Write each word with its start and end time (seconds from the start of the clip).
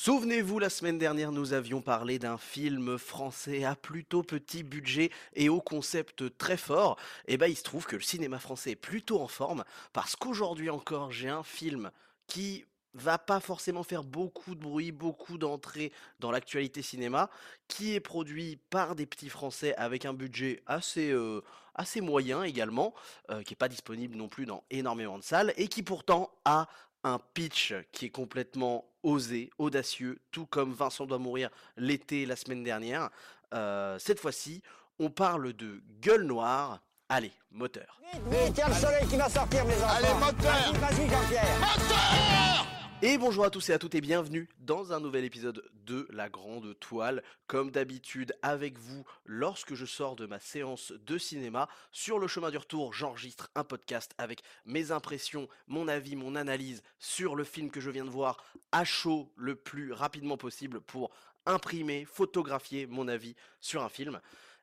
Souvenez-vous, 0.00 0.60
la 0.60 0.70
semaine 0.70 0.96
dernière, 0.96 1.32
nous 1.32 1.54
avions 1.54 1.82
parlé 1.82 2.20
d'un 2.20 2.38
film 2.38 2.98
français 2.98 3.64
à 3.64 3.74
plutôt 3.74 4.22
petit 4.22 4.62
budget 4.62 5.10
et 5.34 5.48
au 5.48 5.60
concept 5.60 6.38
très 6.38 6.56
fort. 6.56 6.96
Et 7.26 7.36
ben, 7.36 7.48
il 7.48 7.56
se 7.56 7.64
trouve 7.64 7.84
que 7.84 7.96
le 7.96 8.02
cinéma 8.02 8.38
français 8.38 8.70
est 8.70 8.76
plutôt 8.76 9.20
en 9.20 9.26
forme 9.26 9.64
parce 9.92 10.14
qu'aujourd'hui 10.14 10.70
encore, 10.70 11.10
j'ai 11.10 11.28
un 11.28 11.42
film 11.42 11.90
qui 12.28 12.64
va 12.94 13.18
pas 13.18 13.40
forcément 13.40 13.82
faire 13.82 14.04
beaucoup 14.04 14.54
de 14.54 14.60
bruit, 14.60 14.92
beaucoup 14.92 15.36
d'entrées 15.36 15.90
dans 16.20 16.30
l'actualité 16.30 16.80
cinéma, 16.80 17.28
qui 17.66 17.96
est 17.96 18.00
produit 18.00 18.56
par 18.70 18.94
des 18.94 19.04
petits 19.04 19.28
Français 19.28 19.74
avec 19.74 20.04
un 20.04 20.14
budget 20.14 20.62
assez, 20.66 21.10
euh, 21.10 21.42
assez 21.74 22.00
moyen 22.00 22.44
également, 22.44 22.94
euh, 23.30 23.42
qui 23.42 23.54
est 23.54 23.56
pas 23.56 23.68
disponible 23.68 24.16
non 24.16 24.28
plus 24.28 24.46
dans 24.46 24.62
énormément 24.70 25.18
de 25.18 25.24
salles, 25.24 25.52
et 25.56 25.66
qui 25.66 25.82
pourtant 25.82 26.30
a 26.44 26.68
un 27.04 27.18
pitch 27.34 27.74
qui 27.92 28.06
est 28.06 28.10
complètement 28.10 28.84
osé, 29.08 29.50
audacieux, 29.58 30.18
tout 30.30 30.46
comme 30.46 30.72
Vincent 30.72 31.06
doit 31.06 31.18
mourir 31.18 31.50
l'été 31.76 32.26
la 32.26 32.36
semaine 32.36 32.62
dernière. 32.62 33.10
Euh, 33.54 33.98
cette 33.98 34.20
fois-ci, 34.20 34.62
on 34.98 35.10
parle 35.10 35.52
de 35.54 35.82
Gueule 36.00 36.24
Noire. 36.24 36.80
Allez, 37.08 37.32
moteur. 37.50 38.00
Vite, 38.30 38.50
il 38.50 38.58
y 38.58 38.62
a 38.62 38.68
le 38.68 38.74
soleil 38.74 39.06
qui 39.08 39.16
va 39.16 39.28
sortir, 39.28 39.64
mes 39.64 39.74
enfants. 39.76 39.96
Allez, 39.96 40.14
moteur 40.14 40.52
Vas-y, 40.52 40.78
vas-y, 40.78 41.08
Jean-Pierre. 41.08 42.77
Et 43.00 43.16
bonjour 43.16 43.44
à 43.44 43.50
tous 43.50 43.70
et 43.70 43.72
à 43.72 43.78
toutes 43.78 43.94
et 43.94 44.00
bienvenue 44.00 44.48
dans 44.58 44.92
un 44.92 44.98
nouvel 44.98 45.24
épisode 45.24 45.62
de 45.86 46.08
La 46.10 46.28
Grande 46.28 46.76
Toile. 46.80 47.22
Comme 47.46 47.70
d'habitude 47.70 48.34
avec 48.42 48.76
vous 48.76 49.04
lorsque 49.24 49.74
je 49.74 49.86
sors 49.86 50.16
de 50.16 50.26
ma 50.26 50.40
séance 50.40 50.92
de 51.06 51.16
cinéma. 51.16 51.68
Sur 51.92 52.18
le 52.18 52.26
chemin 52.26 52.50
du 52.50 52.56
retour, 52.56 52.92
j'enregistre 52.92 53.52
un 53.54 53.62
podcast 53.62 54.16
avec 54.18 54.42
mes 54.66 54.90
impressions, 54.90 55.48
mon 55.68 55.86
avis, 55.86 56.16
mon 56.16 56.34
analyse 56.34 56.82
sur 56.98 57.36
le 57.36 57.44
film 57.44 57.70
que 57.70 57.80
je 57.80 57.90
viens 57.90 58.04
de 58.04 58.10
voir 58.10 58.36
à 58.72 58.84
chaud 58.84 59.32
le 59.36 59.54
plus 59.54 59.92
rapidement 59.92 60.36
possible 60.36 60.80
pour 60.80 61.12
imprimer, 61.46 62.04
photographier 62.04 62.88
mon 62.88 63.06
avis 63.06 63.36
sur 63.60 63.84
un 63.84 63.88
film. 63.88 64.20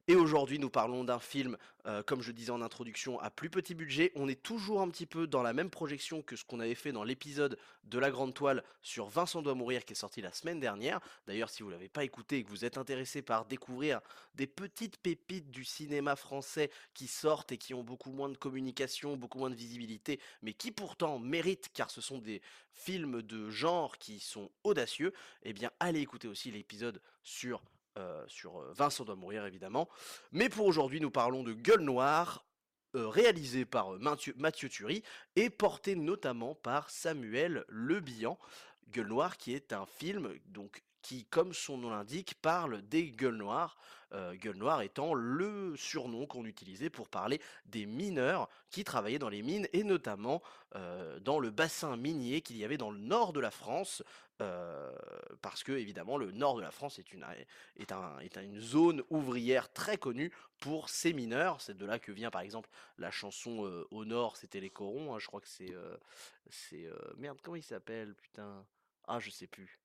Et 0.08 0.16
aujourd'hui, 0.16 0.60
nous 0.60 0.70
parlons 0.70 1.04
d'un 1.04 1.18
film, 1.18 1.58
euh, 1.88 2.04
comme 2.04 2.22
je 2.22 2.32
disais 2.32 2.52
en 2.52 2.62
introduction, 2.62 3.20
à 3.22 3.32
plus 3.32 3.50
petit 3.50 3.74
budget. 3.74 4.12
On 4.14 4.28
est 4.28 4.40
toujours 4.40 4.82
un 4.82 4.90
petit 4.90 5.08
peu 5.08 5.26
dans 5.26 5.42
la 5.42 5.52
même 5.52 5.72
projection 5.72 6.22
que 6.22 6.36
ce 6.36 6.46
qu'on 6.46 6.60
avait 6.60 6.76
fait 6.76 6.92
dans 6.92 7.04
l'épisode 7.04 7.58
de 7.86 7.98
La 7.98 8.12
Grande 8.12 8.36
Toile 8.36 8.64
sur 8.84 9.08
Vincent 9.08 9.42
doit 9.42 9.56
mourir 9.56 9.84
qui 9.84 9.94
est 9.94 9.96
sorti 9.96 10.22
la 10.22 10.32
semaine 10.32 10.60
dernière. 10.60 11.00
D'ailleurs, 11.26 11.50
si 11.50 11.64
vous 11.64 11.72
l'avez 11.72 11.90
pas 11.90 12.04
écouté 12.04 12.38
et 12.38 12.44
que 12.44 12.52
vous 12.52 12.66
êtes 12.66 12.78
intéressé 12.78 13.24
par 13.24 13.46
découvrir 13.46 14.00
des 14.36 14.46
petites 14.46 14.98
pépites 14.98 15.50
du 15.50 15.66
cinéma 15.66 16.16
français 16.16 16.70
qui 16.94 17.08
sortent 17.08 17.52
et 17.52 17.58
qui 17.58 17.74
ont 17.74 17.84
beaucoup 17.84 18.12
moins 18.12 18.30
de 18.30 18.38
communication, 18.38 19.18
beaucoup 19.18 19.40
moins 19.40 19.50
de 19.50 19.56
visibilité, 19.56 20.20
mais 20.44 20.54
qui 20.54 20.72
pourtant 20.72 21.18
méritent 21.18 21.72
car 21.74 21.90
ce 21.90 22.02
sont 22.02 22.20
des 22.20 22.44
films 22.74 23.24
de 23.24 23.50
genre 23.50 23.98
qui 23.98 24.20
sont 24.20 24.52
audacieux, 24.64 25.14
eh 25.42 25.54
bien 25.54 25.72
allez 25.80 26.02
écouter 26.02 26.28
aussi 26.28 26.52
l'épisode 26.52 27.02
sur 27.24 27.64
euh, 27.98 28.24
sur 28.28 28.60
euh, 28.60 28.74
Vincent 28.74 29.06
doit 29.06 29.16
mourir 29.16 29.46
évidemment. 29.46 29.88
Mais 30.32 30.50
pour 30.50 30.66
aujourd'hui, 30.66 31.00
nous 31.00 31.12
parlons 31.12 31.44
de 31.44 31.54
Gueule 31.54 31.82
Noire, 31.82 32.46
euh, 32.96 33.08
réalisé 33.08 33.64
par 33.66 33.92
Mathieu, 33.92 34.34
Mathieu 34.38 34.68
Turi 34.68 35.02
et 35.36 35.50
porté 35.50 35.96
notamment 35.96 36.56
par 36.56 36.90
Samuel 36.90 37.64
Le 37.70 38.02
Bihan. 38.02 38.38
Gueule 38.90 39.08
Noire 39.08 39.38
qui 39.38 39.54
est 39.54 39.72
un 39.72 39.86
film 39.86 40.38
donc 40.48 40.84
qui, 41.06 41.26
comme 41.26 41.54
son 41.54 41.78
nom 41.78 41.90
l'indique, 41.92 42.36
parle 42.42 42.82
des 42.82 43.12
gueules 43.12 43.38
noires. 43.38 43.78
Euh, 44.14 44.36
gueule 44.36 44.58
noire 44.58 44.82
étant 44.82 45.14
le 45.14 45.76
surnom 45.76 46.26
qu'on 46.28 46.46
utilisait 46.46 46.90
pour 46.92 47.10
parler 47.10 47.42
des 47.66 47.86
mineurs 47.86 48.48
qui 48.70 48.84
travaillaient 48.84 49.20
dans 49.20 49.30
les 49.30 49.42
mines 49.42 49.68
et 49.74 49.84
notamment 49.84 50.42
euh, 50.76 51.20
dans 51.20 51.40
le 51.40 51.50
bassin 51.50 51.98
minier 51.98 52.42
qu'il 52.42 52.58
y 52.58 52.64
avait 52.64 52.78
dans 52.78 52.92
le 52.92 53.00
nord 53.00 53.34
de 53.34 53.40
la 53.40 53.52
France. 53.52 54.04
euh, 54.42 54.92
parce 55.42 55.64
que 55.64 55.72
évidemment 55.72 56.18
le 56.18 56.32
nord 56.32 56.56
de 56.56 56.62
la 56.62 56.72
France 56.72 57.00
est 57.00 57.14
une, 57.14 57.26
est 57.78 57.92
un, 57.92 58.20
est 58.20 58.38
un- 58.38 58.44
une 58.44 58.60
zone 58.60 59.02
ouvrière 59.10 59.72
très 59.72 59.98
connue 59.98 60.32
pour 60.60 60.90
ses 60.90 61.14
mineurs. 61.14 61.62
C'est 61.62 61.78
de 61.78 61.86
là 61.86 62.00
que 62.00 62.12
vient 62.12 62.32
par 62.32 62.42
exemple 62.42 62.70
la 62.98 63.12
chanson 63.12 63.66
euh, 63.66 63.88
Au 63.92 64.06
nord 64.06 64.38
c'était 64.38 64.60
les 64.60 64.70
corons. 64.70 65.14
hein, 65.16 65.20
je 65.20 65.28
crois 65.28 65.42
que 65.42 65.48
c'est 65.48 65.74
c'est 66.50 66.88
merde 67.18 67.40
comment 67.42 67.56
il 67.58 67.64
s'appelle 67.64 68.16
putain? 68.16 68.66
Ah 69.08 69.20
je 69.20 69.30
sais 69.30 69.48
plus. 69.48 69.80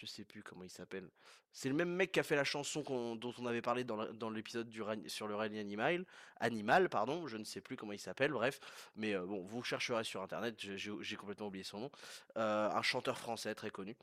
Je 0.00 0.06
sais 0.06 0.24
plus 0.24 0.42
comment 0.42 0.64
il 0.64 0.70
s'appelle. 0.70 1.10
C'est 1.52 1.68
le 1.68 1.74
même 1.74 1.90
mec 1.90 2.10
qui 2.10 2.20
a 2.20 2.22
fait 2.22 2.36
la 2.36 2.44
chanson 2.44 2.82
dont 3.16 3.34
on 3.38 3.44
avait 3.44 3.60
parlé 3.60 3.84
dans 3.84 4.30
l'épisode 4.30 4.72
sur 5.08 5.28
le 5.28 5.36
règne 5.36 5.58
animal. 5.58 6.06
Animal, 6.38 6.88
pardon. 6.88 7.26
Je 7.26 7.36
ne 7.36 7.44
sais 7.44 7.60
plus 7.60 7.76
comment 7.76 7.92
il 7.92 7.98
s'appelle. 7.98 8.32
Bref, 8.32 8.60
mais 8.96 9.14
euh, 9.14 9.26
bon, 9.26 9.42
vous 9.42 9.62
chercherez 9.62 10.04
sur 10.04 10.22
internet. 10.22 10.54
j'ai 10.58 11.16
complètement 11.16 11.48
oublié 11.48 11.64
son 11.64 11.80
nom. 11.80 11.90
Euh, 12.38 12.70
un 12.70 12.80
chanteur 12.80 13.18
français 13.18 13.54
très 13.54 13.70
connu. 13.70 13.94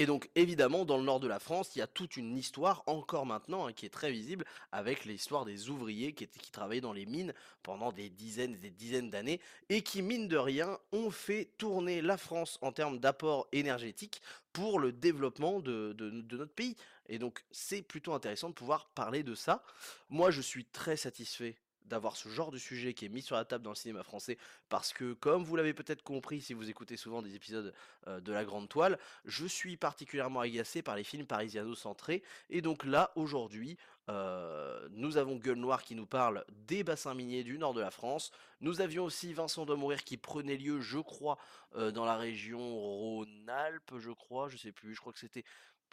Et 0.00 0.06
donc, 0.06 0.30
évidemment, 0.34 0.86
dans 0.86 0.96
le 0.96 1.02
nord 1.02 1.20
de 1.20 1.28
la 1.28 1.38
France, 1.38 1.76
il 1.76 1.80
y 1.80 1.82
a 1.82 1.86
toute 1.86 2.16
une 2.16 2.38
histoire, 2.38 2.82
encore 2.86 3.26
maintenant, 3.26 3.66
hein, 3.66 3.74
qui 3.74 3.84
est 3.84 3.90
très 3.90 4.10
visible, 4.10 4.46
avec 4.72 5.04
l'histoire 5.04 5.44
des 5.44 5.68
ouvriers 5.68 6.14
qui, 6.14 6.26
travaillaient 6.26 6.80
dans 6.80 6.94
les 6.94 7.04
mines 7.04 7.34
pendant 7.62 7.92
des 7.92 8.08
dizaines 8.08 8.54
et 8.54 8.56
des 8.56 8.70
dizaines 8.70 9.10
d'années, 9.10 9.42
et 9.68 9.82
qui, 9.82 10.00
mine 10.00 10.26
de 10.26 10.38
rien, 10.38 10.78
ont 10.92 11.10
fait 11.10 11.50
tourner 11.58 12.00
la 12.00 12.16
France 12.16 12.58
en 12.62 12.72
termes 12.72 12.98
d'apport 12.98 13.46
énergétique 13.52 14.22
pour 14.54 14.78
le 14.78 14.90
développement 14.90 15.60
de 15.60 15.94
notre 16.00 16.46
pays. 16.46 16.76
Et 17.10 17.18
donc, 17.18 17.44
c'est 17.50 17.82
plutôt 17.82 18.14
intéressant 18.14 18.48
de 18.48 18.54
pouvoir 18.54 18.86
parler 18.94 19.22
de 19.22 19.34
ça. 19.34 19.62
Moi, 20.08 20.30
je 20.30 20.40
suis 20.40 20.64
très 20.64 20.96
satisfait 20.96 21.58
d'avoir 21.84 22.16
ce 22.16 22.28
genre 22.28 22.50
de 22.50 22.58
sujet 22.58 22.94
qui 22.94 23.06
est 23.06 23.08
mis 23.08 23.22
sur 23.22 23.36
la 23.36 23.44
table 23.44 23.64
dans 23.64 23.70
le 23.70 23.76
cinéma 23.76 24.02
français, 24.02 24.38
parce 24.68 24.92
que, 24.92 25.12
comme 25.14 25.42
vous 25.44 25.56
l'avez 25.56 25.74
peut-être 25.74 26.02
compris 26.02 26.40
si 26.40 26.54
vous 26.54 26.70
écoutez 26.70 26.96
souvent 26.96 27.22
des 27.22 27.34
épisodes 27.34 27.74
euh, 28.06 28.20
de 28.20 28.32
la 28.32 28.44
Grande 28.44 28.68
Toile, 28.68 28.98
je 29.24 29.46
suis 29.46 29.76
particulièrement 29.76 30.40
agacé 30.40 30.82
par 30.82 30.96
les 30.96 31.04
films 31.04 31.26
parisiano-centrés. 31.26 32.22
Et 32.48 32.62
donc 32.62 32.84
là, 32.84 33.10
aujourd'hui, 33.16 33.76
euh, 34.08 34.88
nous 34.90 35.18
avons 35.18 35.36
Gueule 35.36 35.58
Noire 35.58 35.84
qui 35.84 35.94
nous 35.94 36.06
parle 36.06 36.44
des 36.66 36.82
bassins 36.82 37.14
miniers 37.14 37.44
du 37.44 37.58
nord 37.58 37.74
de 37.74 37.80
la 37.80 37.90
France. 37.90 38.32
Nous 38.60 38.80
avions 38.80 39.04
aussi 39.04 39.32
Vincent 39.32 39.66
de 39.66 39.74
Mourir 39.74 40.02
qui 40.02 40.16
prenait 40.16 40.56
lieu, 40.56 40.80
je 40.80 40.98
crois, 40.98 41.38
euh, 41.76 41.92
dans 41.92 42.04
la 42.04 42.16
région 42.16 42.58
Rhône-Alpes, 42.58 43.94
je 43.98 44.10
crois, 44.10 44.48
je 44.48 44.56
sais 44.56 44.72
plus, 44.72 44.94
je 44.94 45.00
crois 45.00 45.12
que 45.12 45.20
c'était 45.20 45.44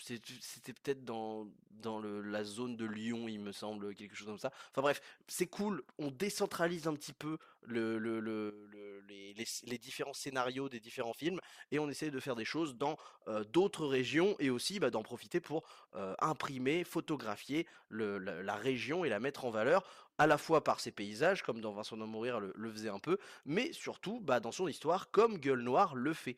c'était 0.01 0.73
peut-être 0.73 1.03
dans, 1.03 1.47
dans 1.71 1.99
le, 1.99 2.21
la 2.21 2.43
zone 2.43 2.75
de 2.75 2.85
Lyon, 2.85 3.27
il 3.27 3.39
me 3.39 3.51
semble, 3.51 3.93
quelque 3.95 4.15
chose 4.15 4.27
comme 4.27 4.37
ça. 4.39 4.51
Enfin 4.71 4.81
bref, 4.81 5.01
c'est 5.27 5.47
cool, 5.47 5.83
on 5.97 6.11
décentralise 6.11 6.87
un 6.87 6.93
petit 6.95 7.13
peu 7.13 7.37
le, 7.63 7.97
le- 7.97 8.19
le- 8.19 8.67
le- 8.71 9.01
les, 9.07 9.33
les- 9.63 9.77
différents 9.77 10.13
scénarios 10.13 10.69
des 10.69 10.79
différents 10.79 11.13
films 11.13 11.39
et 11.71 11.79
on 11.79 11.89
essaie 11.89 12.11
de 12.11 12.19
faire 12.19 12.35
des 12.35 12.45
choses 12.45 12.75
dans 12.75 12.97
euh, 13.27 13.43
d'autres 13.43 13.85
régions 13.85 14.35
et 14.39 14.49
aussi 14.49 14.79
bah, 14.79 14.89
d'en 14.89 15.03
profiter 15.03 15.39
pour 15.39 15.63
euh, 15.95 16.15
imprimer, 16.19 16.83
photographier 16.83 17.67
la, 17.89 18.19
la 18.19 18.55
région 18.55 19.05
et 19.05 19.09
la 19.09 19.19
mettre 19.19 19.45
en 19.45 19.49
valeur 19.51 19.83
à 20.17 20.25
la 20.27 20.37
fois 20.37 20.63
par 20.63 20.79
ses 20.79 20.91
paysages, 20.91 21.43
comme 21.43 21.61
dans 21.61 21.73
Vincent 21.73 21.95
de 21.95 22.03
Mourir 22.03 22.39
le, 22.39 22.51
le 22.55 22.71
faisait 22.71 22.89
un 22.89 22.99
peu, 22.99 23.17
mais 23.45 23.71
surtout 23.71 24.19
bah, 24.19 24.39
dans 24.39 24.51
son 24.51 24.67
histoire, 24.67 25.11
comme 25.11 25.37
Gueule 25.37 25.61
Noire 25.61 25.93
le 25.95 26.13
fait. 26.13 26.37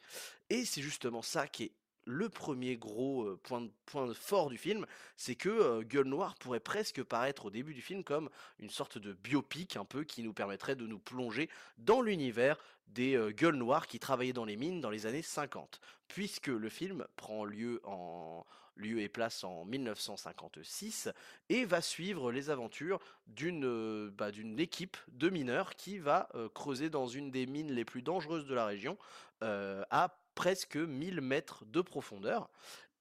Et 0.50 0.66
c'est 0.66 0.82
justement 0.82 1.22
ça 1.22 1.48
qui 1.48 1.64
est 1.64 1.72
le 2.06 2.30
premier 2.30 2.78
gros 2.78 3.36
point, 3.44 3.68
fort 4.14 4.50
du 4.50 4.58
film, 4.58 4.86
c'est 5.16 5.36
que 5.36 5.84
Gueule 5.84 6.08
Noire 6.08 6.36
pourrait 6.36 6.60
presque 6.60 7.04
paraître 7.04 7.46
au 7.46 7.50
début 7.50 7.74
du 7.74 7.82
film 7.82 8.04
comme 8.04 8.30
une 8.60 8.70
sorte 8.70 8.98
de 8.98 9.14
biopic 9.14 9.76
un 9.78 9.86
peu 9.86 10.04
qui 10.04 10.24
nous 10.24 10.34
permettrait 10.34 10.76
de 10.76 10.88
nous 10.88 11.00
plonger 11.00 11.50
dans 11.78 12.02
l'univers 12.02 12.58
des 12.88 13.16
euh, 13.16 13.32
gueules 13.32 13.56
noires 13.56 13.88
qui 13.88 14.00
travaillaient 14.00 14.34
dans 14.34 14.46
les 14.46 14.56
mines 14.56 14.82
dans 14.82 14.90
les 14.90 15.06
années 15.06 15.22
50, 15.22 15.80
puisque 16.08 16.48
le 16.48 16.70
film 16.70 17.06
prend 17.16 17.46
lieu 17.46 17.82
en 17.84 18.46
lieu 18.76 19.02
et 19.02 19.10
place 19.10 19.44
en 19.44 19.66
1956 19.66 21.10
et 21.50 21.66
va 21.66 21.82
suivre 21.82 22.32
les 22.32 22.50
aventures 22.50 23.00
d'une 23.28 24.10
bah, 24.10 24.30
équipe 24.58 24.98
de 25.10 25.30
mineurs 25.30 25.76
qui 25.76 25.98
va 25.98 26.30
creuser 26.54 26.90
dans 26.90 27.06
une 27.06 27.30
des 27.30 27.46
mines 27.46 27.74
les 27.74 27.84
plus 27.84 28.02
dangereuses 28.02 28.46
de 28.46 28.56
la 28.56 28.66
région 28.66 28.98
à 29.42 30.18
presque 30.40 30.78
1000 30.78 31.20
mètres 31.20 31.66
de 31.66 31.82
profondeur. 31.82 32.50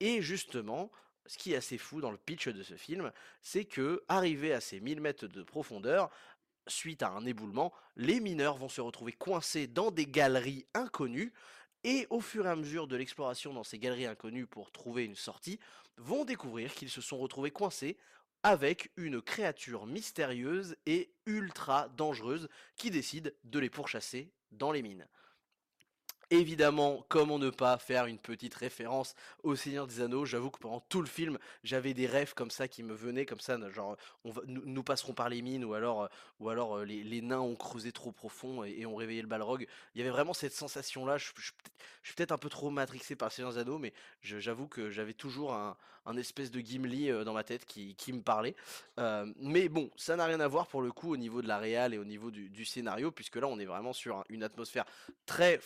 Et 0.00 0.22
justement, 0.22 0.90
ce 1.24 1.38
qui 1.38 1.52
est 1.52 1.56
assez 1.56 1.78
fou 1.78 2.00
dans 2.00 2.10
le 2.10 2.18
pitch 2.18 2.48
de 2.48 2.64
ce 2.64 2.74
film, 2.74 3.12
c'est 3.42 3.64
que, 3.64 4.02
arrivé 4.08 4.52
à 4.52 4.60
ces 4.60 4.80
1000 4.80 5.00
mètres 5.00 5.28
de 5.28 5.44
profondeur, 5.44 6.10
suite 6.66 7.04
à 7.04 7.10
un 7.10 7.24
éboulement, 7.26 7.72
les 7.94 8.18
mineurs 8.18 8.56
vont 8.56 8.68
se 8.68 8.80
retrouver 8.80 9.12
coincés 9.12 9.68
dans 9.68 9.92
des 9.92 10.04
galeries 10.04 10.66
inconnues. 10.74 11.32
Et 11.84 12.08
au 12.10 12.20
fur 12.20 12.44
et 12.44 12.50
à 12.50 12.56
mesure 12.56 12.88
de 12.88 12.96
l'exploration 12.96 13.54
dans 13.54 13.62
ces 13.62 13.78
galeries 13.78 14.06
inconnues 14.06 14.48
pour 14.48 14.72
trouver 14.72 15.04
une 15.04 15.14
sortie, 15.14 15.60
vont 15.96 16.24
découvrir 16.24 16.74
qu'ils 16.74 16.90
se 16.90 17.00
sont 17.00 17.18
retrouvés 17.18 17.52
coincés 17.52 17.98
avec 18.42 18.90
une 18.96 19.22
créature 19.22 19.86
mystérieuse 19.86 20.74
et 20.86 21.12
ultra 21.24 21.88
dangereuse 21.90 22.48
qui 22.74 22.90
décide 22.90 23.36
de 23.44 23.60
les 23.60 23.70
pourchasser 23.70 24.32
dans 24.50 24.72
les 24.72 24.82
mines. 24.82 25.06
Évidemment, 26.30 27.06
comment 27.08 27.38
ne 27.38 27.48
pas 27.48 27.78
faire 27.78 28.04
une 28.04 28.18
petite 28.18 28.52
référence 28.54 29.14
au 29.42 29.56
Seigneur 29.56 29.86
des 29.86 30.02
Anneaux? 30.02 30.26
J'avoue 30.26 30.50
que 30.50 30.58
pendant 30.58 30.80
tout 30.80 31.00
le 31.00 31.06
film, 31.06 31.38
j'avais 31.64 31.94
des 31.94 32.06
rêves 32.06 32.34
comme 32.34 32.50
ça 32.50 32.68
qui 32.68 32.82
me 32.82 32.92
venaient 32.92 33.24
comme 33.24 33.40
ça, 33.40 33.56
genre, 33.70 33.96
nous 34.46 34.82
passerons 34.82 35.14
par 35.14 35.30
les 35.30 35.40
mines 35.40 35.64
ou 35.64 35.72
alors, 35.72 36.10
ou 36.38 36.50
alors, 36.50 36.76
heu, 36.76 36.82
les 36.84 37.22
nains 37.22 37.40
ont 37.40 37.56
creusé 37.56 37.92
trop 37.92 38.12
profond 38.12 38.62
et 38.62 38.84
ont 38.84 38.94
réveillé 38.96 39.22
le 39.22 39.26
Balrog. 39.28 39.66
Il 39.94 39.98
y 39.98 40.02
avait 40.02 40.10
vraiment 40.10 40.34
cette 40.34 40.52
sensation-là, 40.52 41.16
je 41.16 41.30
suis 42.02 42.14
peut-être 42.14 42.32
un 42.32 42.38
peu 42.38 42.50
trop 42.50 42.68
matrixé 42.68 43.16
par 43.16 43.28
le 43.28 43.32
Seigneur 43.32 43.54
des 43.54 43.58
Anneaux, 43.60 43.78
mais 43.78 43.94
j'avoue 44.20 44.68
que 44.68 44.90
j'avais 44.90 45.14
toujours 45.14 45.54
un 45.54 46.16
espèce 46.16 46.50
de 46.50 46.60
Gimli, 46.60 47.08
heu, 47.10 47.24
dans 47.24 47.34
ma 47.34 47.44
tête 47.44 47.64
qui 47.64 47.94
me 48.12 48.20
parlait. 48.22 48.54
Hem, 48.98 49.34
mais 49.40 49.68
bon, 49.68 49.90
ça 49.96 50.16
n'a 50.16 50.24
rien 50.26 50.40
à 50.40 50.48
voir 50.48 50.66
pour 50.66 50.82
le 50.82 50.90
coup 50.92 51.12
au 51.12 51.16
niveau 51.16 51.42
de 51.42 51.48
la 51.48 51.58
réal 51.58 51.94
et 51.94 51.98
au 51.98 52.04
niveau 52.04 52.30
du 52.30 52.48
du 52.50 52.64
scénario, 52.64 53.10
puisque 53.10 53.36
là, 53.36 53.46
on 53.46 53.58
est 53.58 53.64
vraiment 53.66 53.92
sur 53.92 54.18
un 54.18 54.24
une 54.28 54.42
atmosphère 54.42 54.84
très 55.26 55.58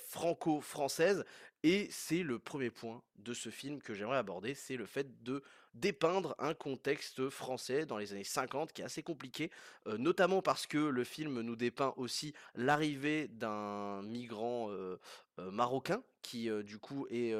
franco-française 0.60 1.24
et 1.64 1.88
c'est 1.90 2.22
le 2.22 2.38
premier 2.38 2.70
point 2.70 3.02
de 3.18 3.32
ce 3.34 3.48
film 3.48 3.80
que 3.80 3.94
j'aimerais 3.94 4.16
aborder, 4.18 4.54
c'est 4.54 4.76
le 4.76 4.84
fait 4.86 5.22
de 5.22 5.42
dépeindre 5.74 6.34
un 6.38 6.54
contexte 6.54 7.30
français 7.30 7.86
dans 7.86 7.96
les 7.96 8.12
années 8.12 8.24
50 8.24 8.72
qui 8.72 8.82
est 8.82 8.84
assez 8.84 9.02
compliqué, 9.02 9.50
heu, 9.86 9.96
notamment 9.96 10.42
parce 10.42 10.66
que 10.66 10.76
le 10.76 11.04
film 11.04 11.40
nous 11.40 11.56
dépeint 11.56 11.94
aussi 11.96 12.34
l'arrivée 12.56 13.28
d'un 13.28 14.02
migrant, 14.02 14.70
heu 14.70 14.98
heu, 15.38 15.50
marocain 15.50 16.02
qui, 16.22 16.50
du 16.64 16.78
coup 16.78 17.06
est, 17.10 17.32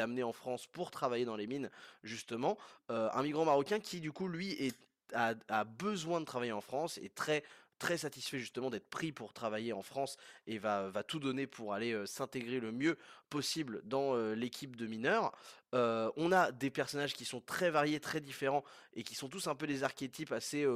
amené 0.00 0.22
en 0.22 0.32
France 0.32 0.66
pour 0.66 0.90
travailler 0.90 1.24
dans 1.24 1.36
les 1.36 1.46
mines 1.46 1.70
justement. 2.02 2.58
Un 2.88 3.22
migrant 3.22 3.44
marocain 3.44 3.80
qui 3.80 4.00
du 4.00 4.12
coup 4.12 4.28
lui 4.28 4.52
est 4.52 4.76
a 5.14 5.34
a 5.48 5.64
besoin 5.64 6.20
de 6.20 6.26
travailler 6.26 6.52
en 6.52 6.60
France, 6.60 6.98
est 6.98 7.14
très 7.14 7.42
très 7.78 7.98
satisfait 7.98 8.38
justement 8.38 8.70
d'être 8.70 8.88
pris 8.88 9.12
pour 9.12 9.32
travailler 9.32 9.72
en 9.72 9.82
France 9.82 10.16
et 10.46 10.58
va 10.58 10.90
tout 11.06 11.18
donner 11.18 11.46
pour 11.46 11.74
aller, 11.74 12.06
s'intégrer 12.06 12.60
le 12.60 12.72
mieux 12.72 12.98
possible 13.30 13.80
dans, 13.84 14.16
l'équipe 14.34 14.76
de 14.76 14.86
mineurs. 14.86 15.32
On 15.72 16.32
a 16.32 16.52
des 16.52 16.70
personnages 16.70 17.14
qui 17.14 17.24
sont 17.24 17.40
très 17.40 17.70
variés, 17.70 18.00
très 18.00 18.20
différents 18.20 18.64
et 18.94 19.02
qui 19.02 19.14
sont 19.14 19.28
tous 19.28 19.46
un 19.46 19.54
peu 19.54 19.66
des 19.66 19.84
archétypes 19.84 20.32
assez, 20.32 20.66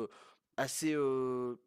assez, 0.57 0.97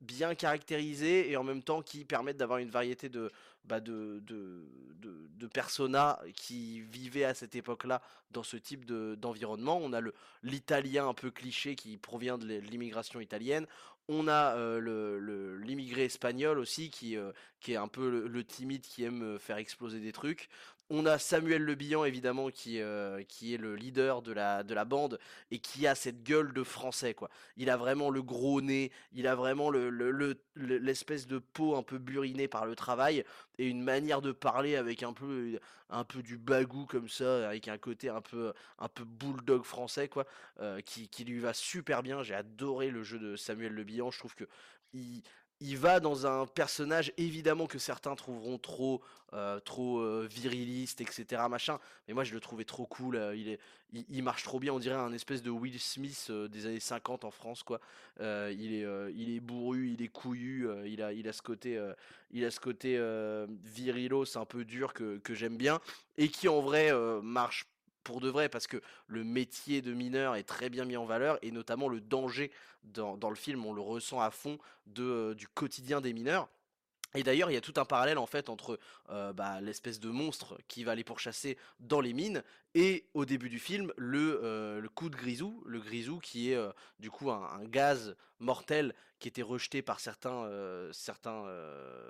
bien 0.02 0.36
caractérisés 0.36 1.32
et 1.32 1.38
en 1.38 1.44
même 1.44 1.64
temps 1.64 1.82
qui 1.82 2.06
permettent 2.06 2.38
d'avoir 2.38 2.60
une 2.60 2.70
variété 2.70 3.10
de, 3.10 3.32
bah, 3.66 3.80
de 3.80 4.22
de 4.26 4.64
de 5.02 5.28
de 5.38 5.48
personas 5.48 6.20
qui 6.36 6.82
vivaient 6.82 7.26
à 7.26 7.34
cette 7.34 7.56
époque-là 7.56 8.02
dans 8.32 8.44
ce 8.44 8.58
type 8.58 8.86
de 8.86 9.16
d'environnement. 9.16 9.80
On 9.82 9.94
a 9.94 10.02
l'italien 10.44 11.08
un 11.08 11.14
peu 11.14 11.32
cliché 11.32 11.76
qui 11.76 11.98
provient 11.98 12.38
de 12.38 12.46
l'immigration 12.46 13.20
italienne. 13.20 13.66
On 14.08 14.28
a, 14.28 14.56
l'immigré 14.80 16.06
espagnol 16.06 16.60
aussi 16.60 16.92
qui, 16.92 17.18
qui 17.60 17.74
est 17.74 17.76
un 17.76 17.88
peu 17.88 18.28
le 18.28 18.44
timide 18.44 18.84
qui 18.84 19.04
aime, 19.04 19.40
faire 19.40 19.58
exploser 19.58 20.00
des 20.00 20.12
trucs. 20.12 20.48
On 20.92 21.08
a 21.08 21.18
Samuel 21.18 21.64
Le 21.64 21.74
Bihan 21.74 22.06
évidemment 22.06 22.50
qui, 22.52 22.80
heu, 22.80 23.24
qui 23.28 23.56
est 23.56 23.58
le 23.58 23.76
leader 23.76 24.22
de 24.22 24.32
la 24.32 24.62
de 24.64 24.74
la 24.76 24.86
bande 24.86 25.20
et 25.50 25.58
qui 25.58 25.88
a 25.88 25.96
cette 25.96 26.22
gueule 26.24 26.54
de 26.54 26.64
français 26.64 27.16
quoi. 27.16 27.30
Il 27.58 27.72
a 27.72 27.78
vraiment 27.78 28.12
le 28.12 28.22
gros 28.22 28.62
nez, 28.62 28.92
il 29.12 29.26
a 29.26 29.34
vraiment 29.34 29.72
le 29.72 29.90
le 29.90 30.38
l'espèce 30.56 31.26
de 31.26 31.40
peau 31.40 31.76
un 31.76 31.82
peu 31.82 31.98
burinée 31.98 32.48
par 32.48 32.68
le 32.68 32.76
travail 32.76 33.24
et 33.58 33.66
une 33.68 33.82
manière 33.82 34.22
de 34.22 34.32
parler 34.32 34.76
avec 34.76 35.02
un 35.02 35.14
peu, 35.14 35.60
un 35.90 36.04
peu 36.04 36.22
du 36.22 36.38
bagou 36.38 36.86
comme 36.86 37.10
ça, 37.10 37.48
avec 37.50 37.68
un 37.68 37.78
côté 37.80 38.10
un 38.10 38.22
peu 38.22 38.54
un 38.78 38.88
peu 38.88 39.06
bulldog 39.06 39.64
français 39.64 40.08
quoi, 40.08 40.26
heu, 40.62 40.82
qui 40.82 41.10
qui 41.10 41.26
lui 41.26 41.40
va 41.40 41.54
super 41.54 42.04
bien. 42.04 42.22
J'ai 42.22 42.36
adoré 42.36 42.92
le 42.92 43.04
jeu 43.04 43.18
de 43.18 43.36
Samuel 43.36 43.74
Le 43.74 43.84
Bihan, 43.84 44.12
je 44.12 44.20
trouve 44.20 44.36
qu'il 44.36 44.48
il 44.94 45.24
va 45.74 46.00
dans 46.00 46.28
un 46.28 46.46
personnage 46.46 47.12
évidemment 47.18 47.66
que 47.66 47.80
certains 47.80 48.16
trouveront 48.16 48.58
trop, 48.58 49.02
heu, 49.34 49.60
trop, 49.66 50.00
heu, 50.02 50.28
viriliste 50.30 51.02
et 51.02 51.06
cetera 51.10 51.50
machin, 51.50 51.80
mais 52.08 52.14
moi 52.14 52.24
je 52.24 52.34
le 52.34 52.40
trouvais 52.40 52.66
trop 52.66 52.86
cool, 52.86 53.16
heu, 53.16 53.36
il 53.36 53.50
est 53.50 53.60
il 53.94 54.06
il 54.10 54.24
marche 54.24 54.44
trop 54.44 54.60
bien, 54.60 54.74
on 54.74 54.80
dirait 54.80 54.96
un 54.96 55.14
espèce 55.14 55.42
de 55.42 55.50
Will 55.50 55.80
Smith, 55.80 56.32
des 56.52 56.66
années 56.66 56.80
50 56.80 57.24
en 57.24 57.32
France 57.32 57.64
quoi. 57.64 57.80
Il 58.20 58.74
est, 58.74 58.86
il 59.16 59.36
est 59.36 59.40
bourru, 59.40 59.90
il 59.90 60.02
est 60.02 60.10
couillu, 60.10 60.68
il 60.86 61.02
a 61.02 61.14
il 61.14 61.28
a 61.28 61.34
ce 61.34 61.42
côté, 61.42 61.82
il 62.32 62.44
a 62.46 62.52
ce 62.52 62.60
côté, 62.60 63.00
virilos 63.64 64.38
un 64.38 64.46
peu 64.46 64.66
dur 64.66 64.94
que 64.94 65.18
que 65.20 65.34
j'aime 65.34 65.58
bien 65.58 65.80
et 66.18 66.28
qui 66.30 66.48
en 66.50 66.62
vrai, 66.62 66.92
marche 67.24 67.66
pour 68.06 68.22
de 68.22 68.30
vrai 68.30 68.48
parce 68.48 68.68
que 68.68 68.82
le 69.08 69.26
métier 69.26 69.82
de 69.82 69.94
mineur 69.94 70.36
est 70.38 70.44
très 70.44 70.70
bien 70.70 70.86
mis 70.86 70.96
en 70.96 71.06
valeur 71.06 71.38
et 71.42 71.52
notamment 71.52 71.90
le 71.90 72.00
danger 72.00 72.52
dans 72.84 73.18
dans 73.18 73.30
le 73.30 73.36
film, 73.36 73.66
on 73.66 73.74
le 73.74 73.82
ressent 73.82 74.22
à 74.22 74.32
fond 74.32 74.58
de, 74.86 75.04
heu, 75.04 75.36
du 75.36 75.50
quotidien 75.50 76.00
des 76.00 76.14
mineurs 76.14 76.48
et 77.18 77.24
d'ailleurs, 77.24 77.50
il 77.50 77.54
y 77.54 77.58
a 77.58 77.62
tout 77.62 77.74
un 77.78 77.86
parallèle 77.86 78.18
en 78.18 78.26
fait 78.26 78.50
entre, 78.50 78.78
heu, 79.10 79.34
bah, 79.34 79.62
l'espèce 79.62 80.02
de 80.02 80.10
monstre 80.10 80.58
qui 80.68 80.84
va 80.84 80.96
les 80.96 81.06
pourchasser 81.06 81.58
dans 81.80 82.02
les 82.02 82.12
mines 82.14 82.44
et 82.74 83.06
au 83.14 83.24
début 83.26 83.50
du 83.50 83.58
film, 83.58 83.94
le, 83.98 84.42
heu, 84.44 84.80
le 84.82 84.90
coup 84.90 85.10
de 85.10 85.16
grisou. 85.16 85.64
Le 85.66 85.80
grisou 85.80 86.20
qui 86.20 86.52
est, 86.52 86.60
du 87.00 87.10
coup 87.10 87.32
un 87.32 87.64
gaz 87.66 88.16
mortel 88.40 88.94
qui 89.20 89.30
était 89.30 89.42
rejeté 89.42 89.82
par 89.82 90.02
certains, 90.02 90.50
certains, 90.92 91.46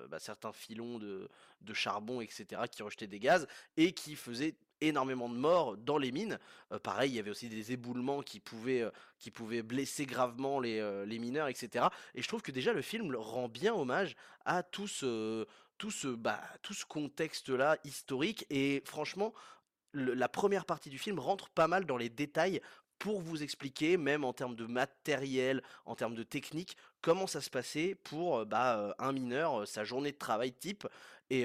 bah, 0.09 0.19
certains 0.19 0.51
filons 0.53 0.97
de 0.99 1.29
de 1.61 1.73
charbon 1.73 2.21
et 2.21 2.27
cetera 2.29 2.67
qui 2.67 2.83
rejetaient 2.83 3.07
des 3.07 3.19
gaz 3.19 3.47
et 3.77 3.93
qui 3.93 4.15
faisait 4.15 4.55
énormément 4.81 5.29
de 5.29 5.35
morts 5.35 5.77
dans 5.77 5.97
les 5.97 6.11
mines. 6.11 6.39
Heu, 6.71 6.79
pareil, 6.79 7.11
il 7.11 7.15
y 7.15 7.19
avait 7.19 7.31
aussi 7.31 7.49
des 7.49 7.71
éboulements 7.71 8.21
qui 8.21 8.39
pouvaient, 8.39 8.81
heu, 8.81 8.91
qui 9.19 9.31
pouvaient 9.31 9.63
blesser 9.63 10.05
gravement 10.05 10.59
les, 10.59 10.79
heu, 10.79 11.03
les 11.05 11.19
mineurs 11.19 11.47
et 11.47 11.53
cetera 11.53 11.91
et 12.13 12.21
je 12.21 12.27
trouve 12.27 12.41
que 12.41 12.51
déjà 12.51 12.73
le 12.73 12.81
film 12.81 13.15
rend 13.15 13.47
bien 13.49 13.73
hommage 13.73 14.15
à 14.45 14.63
tout 14.63 14.87
ce 14.87 15.45
tout 15.77 15.91
ce, 15.91 16.07
bah, 16.07 16.41
tout 16.61 16.73
ce 16.73 16.85
contexte-là 16.85 17.77
historique 17.83 18.45
et 18.49 18.81
franchement, 18.85 19.33
la 19.93 20.27
première 20.29 20.65
partie 20.65 20.89
du 20.89 20.97
film 20.97 21.19
rentre 21.19 21.49
pas 21.49 21.67
mal 21.67 21.85
dans 21.85 21.97
les 21.97 22.09
détails 22.09 22.61
pour 22.99 23.21
vous 23.21 23.43
expliquer, 23.43 23.97
même 23.97 24.23
en 24.23 24.33
termes 24.33 24.55
de 24.55 24.65
matériel, 24.65 25.61
en 25.85 25.95
termes 25.95 26.15
de 26.15 26.23
technique, 26.23 26.77
comment 27.01 27.27
ça 27.27 27.41
se 27.41 27.49
passait 27.49 27.95
pour, 27.95 28.39
heu, 28.39 28.45
bah, 28.45 28.77
heu, 28.89 28.93
un 28.99 29.11
mineur, 29.11 29.61
heu, 29.61 29.65
sa 29.65 29.83
journée 29.83 30.11
de 30.11 30.17
travail 30.17 30.53
type. 30.53 30.87
Et 31.29 31.41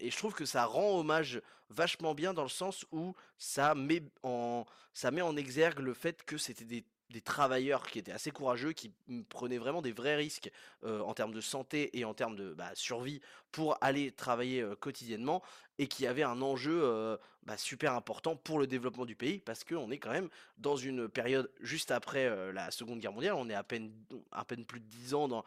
et 0.00 0.10
je 0.10 0.16
trouve 0.18 0.34
que 0.34 0.44
ça 0.44 0.66
rend 0.66 0.98
hommage 0.98 1.40
vachement 1.70 2.14
bien 2.14 2.34
dans 2.34 2.42
le 2.42 2.48
sens 2.50 2.84
où 2.92 3.14
ça 3.38 3.74
met 3.74 4.02
en 4.22 4.66
ça 4.92 5.10
met 5.10 5.22
en 5.22 5.36
exergue 5.36 5.78
le 5.80 5.94
fait 5.94 6.22
que 6.24 6.36
c'était 6.36 6.66
des 6.66 6.84
des 7.14 7.20
travailleurs 7.20 7.86
qui 7.86 8.00
étaient 8.00 8.12
assez 8.12 8.32
courageux, 8.32 8.72
qui, 8.72 8.92
prenaient 9.28 9.58
vraiment 9.58 9.82
des 9.82 9.92
vrais 9.92 10.16
risques, 10.16 10.50
en 10.82 11.14
termes 11.14 11.32
de 11.32 11.40
santé 11.40 11.96
et 11.96 12.04
en 12.04 12.12
termes 12.12 12.34
de, 12.34 12.52
bah, 12.52 12.70
survie 12.74 13.20
pour 13.52 13.78
aller 13.80 14.10
travailler, 14.10 14.66
quotidiennement 14.80 15.40
et 15.78 15.86
qui 15.86 16.06
avaient 16.06 16.24
un 16.24 16.42
enjeu, 16.42 17.18
bah, 17.44 17.56
super 17.56 17.94
important 17.94 18.34
pour 18.34 18.58
le 18.58 18.66
développement 18.66 19.04
du 19.04 19.14
pays. 19.14 19.38
Parce 19.38 19.62
qu'on 19.62 19.90
est 19.92 19.98
quand 19.98 20.10
même 20.10 20.28
dans 20.58 20.76
une 20.76 21.08
période 21.08 21.50
juste 21.60 21.92
après, 21.92 22.52
la 22.52 22.72
Seconde 22.72 22.98
Guerre 22.98 23.12
mondiale. 23.12 23.34
On 23.34 23.48
est 23.48 23.54
à 23.54 23.62
peine 23.62 23.92
à 24.32 24.44
peine 24.44 24.64
plus 24.64 24.80
de 24.80 24.86
10 24.86 25.14
ans 25.14 25.44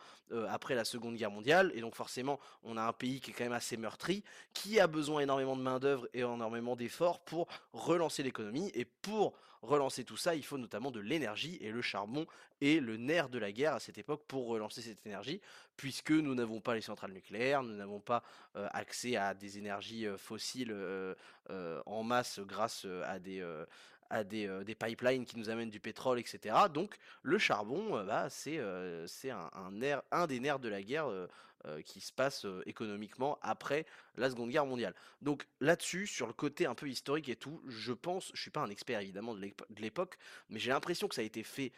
après 0.49 0.75
la 0.75 0.85
Seconde 0.85 1.15
Guerre 1.15 1.31
mondiale 1.31 1.71
et 1.75 1.81
donc 1.81 1.95
forcément, 1.95 2.39
on 2.63 2.77
a 2.77 2.83
un 2.83 2.93
pays 2.93 3.19
qui 3.19 3.31
est 3.31 3.33
quand 3.33 3.43
même 3.43 3.53
assez 3.53 3.75
meurtri, 3.75 4.23
qui 4.53 4.79
a 4.79 4.87
besoin 4.87 5.21
énormément 5.21 5.57
de 5.57 5.61
main-d'œuvre 5.61 6.07
et 6.13 6.19
énormément 6.19 6.77
d'efforts 6.77 7.19
pour 7.19 7.47
relancer 7.73 8.23
l'économie 8.23 8.71
et 8.73 8.85
pour 8.85 9.33
relancer 9.67 10.03
tout 10.03 10.17
ça, 10.17 10.35
il 10.35 10.43
faut 10.43 10.57
notamment 10.57 10.91
de 10.91 10.99
l'énergie 10.99 11.57
et 11.61 11.71
le 11.71 11.81
charbon 11.81 12.25
est 12.61 12.81
le 12.81 12.97
nerf 12.97 13.29
de 13.29 13.37
la 13.37 13.51
guerre 13.51 13.75
à 13.75 13.79
cette 13.79 13.97
époque 13.97 14.23
pour 14.27 14.47
relancer 14.47 14.81
cette 14.81 15.05
énergie, 15.05 15.41
puisque 15.75 16.11
nous 16.11 16.33
n'avons 16.33 16.61
pas 16.61 16.73
les 16.73 16.81
centrales 16.81 17.11
nucléaires, 17.11 17.63
nous 17.63 17.75
n'avons 17.75 17.99
pas, 17.99 18.23
accès 18.55 19.15
à 19.15 19.33
des 19.33 19.59
énergies, 19.59 20.07
fossiles, 20.17 20.75
en 21.85 22.03
masse 22.03 22.39
grâce, 22.39 22.87
à 23.05 23.19
des, 23.19 23.45
à 24.09 24.23
des, 24.23 24.47
heu, 24.47 24.63
des 24.63 24.75
pipelines 24.75 25.25
qui 25.25 25.37
nous 25.37 25.49
amènent 25.49 25.69
du 25.69 25.79
pétrole 25.79 26.19
et 26.19 26.25
cetera. 26.25 26.69
Donc 26.69 26.97
le 27.23 27.37
charbon, 27.37 27.97
heu, 27.97 28.05
bah, 28.05 28.29
c'est, 28.29 28.59
c'est 29.07 29.31
un 29.31 30.27
des 30.27 30.39
nerfs 30.39 30.59
de 30.59 30.69
la 30.69 30.81
guerre, 30.81 31.09
qui 31.83 31.99
se 31.99 32.13
passe, 32.13 32.45
économiquement 32.65 33.37
après 33.41 33.85
la 34.15 34.29
Seconde 34.29 34.51
Guerre 34.51 34.65
mondiale. 34.65 34.93
Donc 35.21 35.45
là-dessus, 35.59 36.07
sur 36.07 36.25
le 36.25 36.31
côté 36.31 36.65
un 36.65 36.75
peu 36.75 36.87
historique 36.87 37.27
et 37.27 37.35
tout, 37.35 37.61
je 37.67 37.91
pense 37.91 38.31
je 38.33 38.41
suis 38.41 38.51
pas 38.51 38.61
un 38.61 38.69
expert 38.69 39.01
évidemment 39.01 39.33
de 39.35 39.41
l'épo 39.41 39.65
de 39.69 39.81
l'époque, 39.81 40.17
mais 40.49 40.59
j'ai 40.59 40.71
l'impression 40.71 41.09
que 41.09 41.15
ça 41.15 41.21
a 41.21 41.25
été 41.25 41.43
fait, 41.43 41.73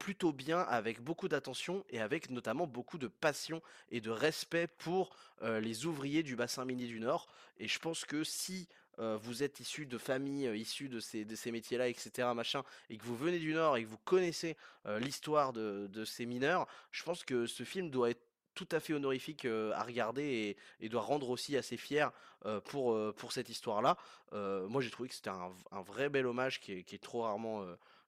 plutôt 0.00 0.32
bien 0.32 0.58
avec 0.58 1.00
beaucoup 1.00 1.28
d'attention 1.28 1.84
et 1.90 2.00
avec 2.00 2.30
notamment 2.30 2.66
beaucoup 2.66 2.98
de 2.98 3.06
passion 3.06 3.62
et 3.90 4.00
de 4.00 4.10
respect 4.10 4.66
pour, 4.66 5.14
les 5.40 5.86
ouvriers 5.86 6.24
du 6.24 6.34
bassin 6.34 6.64
minier 6.64 6.86
du 6.86 6.98
Nord 6.98 7.28
et 7.58 7.68
je 7.68 7.78
pense 7.78 8.04
que 8.04 8.24
si, 8.24 8.68
heu, 8.98 9.16
vous 9.16 9.42
êtes 9.42 9.60
issus 9.60 9.86
de 9.86 9.98
familles, 9.98 10.46
heu, 10.48 10.56
issues 10.56 10.88
de 10.88 11.00
ces 11.00 11.24
de 11.24 11.34
ces 11.36 11.50
métiers-là 11.52 11.88
et 11.88 11.94
cetera 11.94 12.34
machin 12.34 12.62
et 12.90 12.96
que 12.98 13.04
vous 13.04 13.16
venez 13.16 13.38
du 13.38 13.52
Nord 13.54 13.76
et 13.76 13.84
que 13.84 13.88
vous 13.88 13.98
connaissez, 14.04 14.56
heu, 14.86 14.98
l'histoire 14.98 15.52
de 15.52 15.88
de 15.90 16.04
ces 16.04 16.26
mineurs, 16.26 16.66
je 16.90 17.02
pense 17.04 17.24
que 17.24 17.46
ce 17.46 17.62
film 17.64 17.90
doit 17.90 18.10
être 18.10 18.22
tout 18.54 18.68
à 18.70 18.80
fait 18.80 18.92
honorifique, 18.92 19.46
heu, 19.46 19.72
à 19.74 19.82
regarder 19.82 20.22
et 20.24 20.56
et 20.84 20.88
doit 20.88 21.00
rendre 21.02 21.30
aussi 21.30 21.56
assez 21.56 21.76
fier, 21.76 22.12
pour, 22.64 22.98
pour 23.14 23.32
cette 23.32 23.48
histoire-là. 23.48 23.96
Moi 24.32 24.80
j'ai 24.82 24.90
trouvé 24.90 25.08
que 25.08 25.14
c'était 25.14 25.30
un 25.30 25.52
un 25.70 25.82
vrai 25.82 26.08
bel 26.08 26.26
hommage 26.26 26.60
qui 26.60 26.72
est 26.72 26.82
qui 26.84 26.94
est 26.96 26.98
trop 27.02 27.22
rarement, 27.22 27.64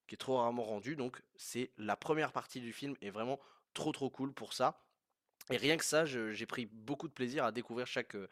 qui 0.06 0.14
est 0.16 0.18
trop 0.18 0.36
rarement 0.38 0.64
rendu 0.64 0.96
donc 0.96 1.22
c'est 1.36 1.70
la 1.78 1.96
première 1.96 2.32
partie 2.32 2.60
du 2.60 2.72
film 2.72 2.94
est 3.00 3.10
vraiment 3.10 3.40
trop, 3.74 3.92
trop 3.92 4.10
cool 4.10 4.32
pour 4.34 4.52
ça 4.52 4.83
Et 5.50 5.56
rien 5.56 5.76
que 5.76 5.84
ça, 5.84 6.04
j'ai 6.04 6.46
pris 6.46 6.66
beaucoup 6.66 7.08
de 7.08 7.12
plaisir 7.12 7.44
à 7.44 7.52
découvrir 7.52 7.86
chaque, 7.86 8.14
euh, 8.14 8.28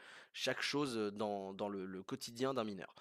chose 0.60 0.96
dans, 1.14 1.68
le, 1.68 2.02
quotidien 2.02 2.54
d'un 2.54 2.64
mineur. 2.64 2.94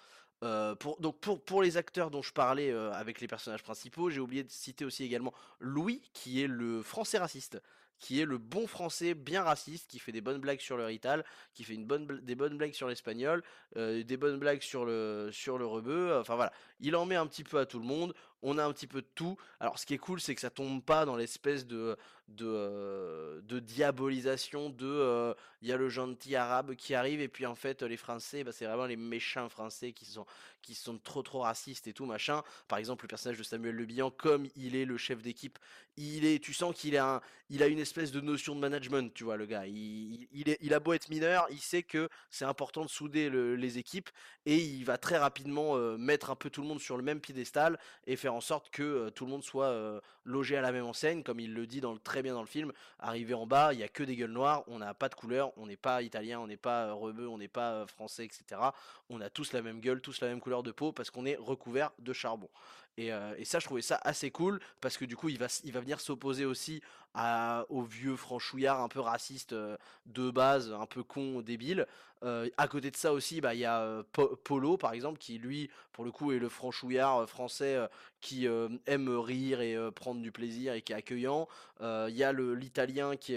Pour, 0.80 1.00
donc 1.00 1.20
pour, 1.20 1.62
les 1.62 1.76
acteurs 1.76 2.10
dont 2.10 2.20
je 2.22 2.32
parlais 2.32 2.72
avec 2.72 3.20
les 3.20 3.28
personnages 3.28 3.62
principaux, 3.62 4.10
j'ai 4.10 4.20
oublié 4.20 4.42
de 4.42 4.50
citer 4.50 4.84
aussi 4.84 5.04
également 5.04 5.32
Louis, 5.60 6.02
qui 6.12 6.42
est 6.42 6.48
le 6.48 6.82
français 6.82 7.18
raciste, 7.18 7.62
qui 7.98 8.20
est 8.20 8.24
le 8.24 8.38
bon 8.38 8.66
français 8.66 9.14
bien 9.14 9.42
raciste, 9.42 9.88
qui 9.90 9.98
fait 9.98 10.12
des 10.12 10.20
bonnes 10.20 10.40
blagues 10.40 10.60
sur 10.60 10.76
le 10.76 10.84
rital, 10.84 11.24
qui 11.54 11.64
fait 11.64 11.74
une 11.74 11.86
bonne, 11.86 12.06
des 12.06 12.34
bonnes 12.34 12.58
blagues 12.58 12.74
sur 12.74 12.88
l'espagnol, 12.88 13.42
euh, 13.76 14.02
des 14.02 14.16
bonnes 14.16 14.38
blagues 14.38 14.62
sur 14.62 14.84
le, 14.84 15.30
sur 15.32 15.58
le 15.58 15.66
rebeu, 15.66 16.16
enfin 16.18 16.34
voilà, 16.34 16.52
il 16.80 16.96
en 16.96 17.06
met 17.06 17.16
un 17.16 17.26
petit 17.26 17.44
peu 17.44 17.58
à 17.58 17.66
tout 17.66 17.78
le 17.78 17.86
monde, 17.86 18.14
on 18.42 18.58
a 18.58 18.64
un 18.64 18.72
petit 18.72 18.88
peu 18.88 19.02
de 19.02 19.08
tout. 19.14 19.36
Alors 19.60 19.78
ce 19.78 19.86
qui 19.86 19.94
est 19.94 19.98
cool, 19.98 20.20
c'est 20.20 20.34
que 20.34 20.40
ça 20.40 20.50
tombe 20.50 20.82
pas 20.82 21.04
dans 21.04 21.16
l'espèce 21.16 21.66
de 21.66 21.96
de, 22.28 22.46
euh, 22.46 23.60
diabolisation 23.60 24.70
de 24.70 24.86
euh, 24.86 25.34
il 25.60 25.68
y 25.68 25.72
a 25.72 25.76
le 25.76 25.88
gentil 25.88 26.34
arabe 26.36 26.74
qui 26.74 26.94
arrive 26.94 27.20
et 27.20 27.28
puis 27.28 27.46
en 27.46 27.54
fait 27.54 27.82
les 27.82 27.96
français 27.96 28.44
bah, 28.44 28.52
c'est 28.52 28.64
vraiment 28.64 28.86
les 28.86 28.96
méchants 28.96 29.48
français 29.48 29.92
qui 29.92 30.06
sont 30.06 30.26
qui 30.62 30.74
sont 30.74 30.98
trop 30.98 31.22
trop 31.22 31.40
racistes 31.40 31.86
et 31.86 31.92
tout 31.92 32.06
machin 32.06 32.42
par 32.68 32.78
exemple 32.78 33.04
le 33.04 33.08
personnage 33.08 33.38
de 33.38 33.42
Samuel 33.42 33.74
Le 33.74 33.84
Bihan 33.84 34.10
comme 34.10 34.46
il 34.56 34.76
est 34.76 34.84
le 34.84 34.96
chef 34.96 35.22
d'équipe 35.22 35.58
il 35.96 36.24
est 36.24 36.42
tu 36.42 36.54
sens 36.54 36.74
qu'il 36.74 36.96
a 36.96 37.20
une 37.50 37.78
espèce 37.78 38.12
de 38.12 38.20
notion 38.20 38.54
de 38.54 38.60
management 38.60 39.12
tu 39.12 39.24
vois 39.24 39.36
le 39.36 39.46
gars 39.46 39.66
il, 39.66 40.72
a 40.74 40.80
beau 40.80 40.94
être 40.94 41.08
mineur 41.10 41.46
il 41.50 41.60
sait 41.60 41.82
que 41.82 42.08
c'est 42.30 42.44
important 42.46 42.82
de 42.82 42.88
souder 42.90 43.28
le- 43.28 43.56
les 43.56 43.78
équipes 43.78 44.08
et 44.46 44.56
il 44.56 44.84
va 44.84 44.98
très 44.98 45.18
rapidement 45.18 45.76
euh, 45.76 45.96
mettre 45.96 46.30
un 46.30 46.36
peu 46.36 46.50
tout 46.50 46.62
le 46.62 46.68
monde 46.68 46.80
sur 46.80 46.96
le 46.96 47.02
même 47.02 47.20
piédestal 47.20 47.78
et 48.06 48.16
faire 48.16 48.34
en 48.34 48.40
sorte 48.40 48.70
que 48.70 48.82
euh, 48.82 49.10
tout 49.10 49.24
le 49.24 49.30
monde 49.30 49.44
soit 49.44 49.66
euh, 49.66 50.00
logé 50.24 50.56
à 50.56 50.60
la 50.60 50.72
même 50.72 50.84
enseigne, 50.84 51.22
comme 51.22 51.40
il 51.40 51.54
le 51.54 51.66
dit 51.66 51.82
très 52.04 52.22
bien 52.22 52.34
dans 52.34 52.40
le 52.40 52.46
film. 52.46 52.72
Arrivé 52.98 53.34
en 53.34 53.46
bas, 53.46 53.72
il 53.72 53.80
y 53.80 53.82
a 53.82 53.88
que 53.88 54.02
des 54.02 54.16
gueules 54.16 54.30
noires, 54.30 54.64
on 54.66 54.78
n'a 54.78 54.94
pas 54.94 55.08
de 55.08 55.14
couleur, 55.14 55.52
on 55.56 55.66
n'est 55.66 55.76
pas 55.76 56.02
italien, 56.02 56.40
on 56.40 56.46
n'est 56.46 56.56
pas 56.56 56.92
rebeu, 56.92 57.28
on 57.28 57.38
n'est 57.38 57.48
pas 57.48 57.86
français, 57.86 58.24
etc. 58.24 58.60
On 59.08 59.20
a 59.20 59.30
tous 59.30 59.52
la 59.52 59.62
même 59.62 59.80
gueule, 59.80 60.00
tous 60.00 60.20
la 60.20 60.28
même 60.28 60.40
couleur 60.40 60.51
de 60.60 60.70
peau 60.72 60.92
parce 60.92 61.10
qu'on 61.10 61.24
est 61.24 61.36
recouvert 61.36 61.92
de 61.98 62.12
charbon. 62.12 62.50
Et, 62.98 63.10
euh, 63.10 63.34
et 63.38 63.46
ça, 63.46 63.58
je 63.58 63.64
trouvais 63.64 63.80
ça 63.80 63.98
assez 64.02 64.30
cool 64.30 64.60
parce 64.82 64.98
que 64.98 65.06
du 65.06 65.16
coup, 65.16 65.30
il 65.30 65.38
va, 65.38 65.46
il 65.64 65.72
va 65.72 65.80
venir 65.80 65.98
s'opposer 65.98 66.44
aussi 66.44 66.82
à, 67.14 67.64
aux 67.70 67.82
vieux 67.82 68.16
franchouillards 68.16 68.82
un 68.82 68.88
peu 68.88 69.00
racistes 69.00 69.54
euh, 69.54 69.78
de 70.04 70.30
base, 70.30 70.70
un 70.72 70.84
peu 70.86 71.02
con, 71.02 71.40
débile. 71.40 71.86
Euh, 72.22 72.48
à 72.58 72.68
côté 72.68 72.90
de 72.90 72.96
ça 72.96 73.12
aussi, 73.14 73.40
bah, 73.40 73.54
il 73.54 73.60
y 73.60 73.64
a 73.64 74.02
Po- 74.12 74.36
Polo, 74.44 74.76
par 74.76 74.92
exemple, 74.92 75.18
qui 75.18 75.38
lui, 75.38 75.70
pour 75.92 76.04
le 76.04 76.12
coup, 76.12 76.32
est 76.32 76.38
le 76.38 76.48
franchouillard 76.50 77.28
français 77.28 77.78
qui 78.20 78.46
aime 78.86 79.08
rire 79.08 79.60
et 79.60 79.76
prendre 79.96 80.20
du 80.20 80.30
plaisir 80.30 80.74
et 80.74 80.82
qui 80.82 80.92
est 80.92 80.96
accueillant. 80.96 81.48
Il 81.80 82.14
y 82.14 82.22
a 82.22 82.32
l'italien 82.32 83.16
qui 83.16 83.36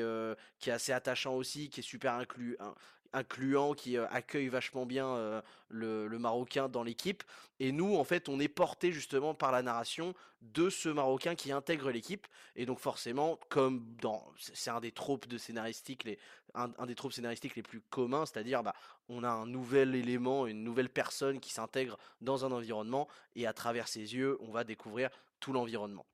qui 0.60 0.70
est 0.70 0.74
assez 0.74 0.92
attachant 0.92 1.34
aussi, 1.34 1.70
qui 1.70 1.80
est 1.80 1.84
super 1.84 2.14
inclus, 2.14 2.58
in- 2.60 2.76
incluant, 3.16 3.74
qui 3.74 3.98
euh, 3.98 4.06
accueille 4.10 4.50
vachement 4.50 4.86
bien 4.86 5.08
euh, 5.08 5.42
le, 5.70 6.20
Marocain 6.20 6.70
dans 6.70 6.84
l'équipe. 6.84 7.24
Et 7.60 7.72
nous, 7.72 7.96
en 7.96 8.04
fait, 8.04 8.30
on 8.30 8.40
est 8.40 8.48
porté 8.48 8.92
justement 8.92 9.34
par 9.34 9.52
la 9.52 9.62
narration 9.62 10.14
de 10.42 10.70
ce 10.70 10.90
Marocain 10.90 11.36
qui 11.36 11.52
intègre 11.52 11.90
l'équipe. 11.90 12.28
Et 12.56 12.66
donc 12.66 12.80
forcément, 12.80 13.40
comme 13.50 13.86
dans, 14.02 14.26
c'est 14.38 14.70
un 14.70 14.82
des 14.82 14.92
tropes 14.92 15.28
de 15.28 15.38
scénaristique, 15.38 16.04
les, 16.04 16.20
un, 16.54 16.86
des 16.86 16.96
tropes 16.96 17.14
scénaristiques 17.14 17.56
les 17.56 17.64
plus 17.64 17.82
communs, 17.82 18.26
c'est-à-dire 18.26 18.62
bah, 18.62 18.76
on 19.10 19.24
a 19.24 19.30
un 19.30 19.48
nouvel 19.48 19.96
élément, 19.96 20.46
une 20.48 20.64
nouvelle 20.64 20.90
personne 20.90 21.40
qui 21.40 21.54
s'intègre 21.54 21.98
dans 22.22 22.46
un 22.46 22.52
environnement 22.52 23.08
et 23.36 23.48
à 23.48 23.54
travers 23.54 23.88
ses 23.88 24.16
yeux, 24.16 24.38
on 24.42 24.52
va 24.52 24.64
découvrir 24.64 25.10
tout 25.40 25.54
l'environnement. 25.54 26.06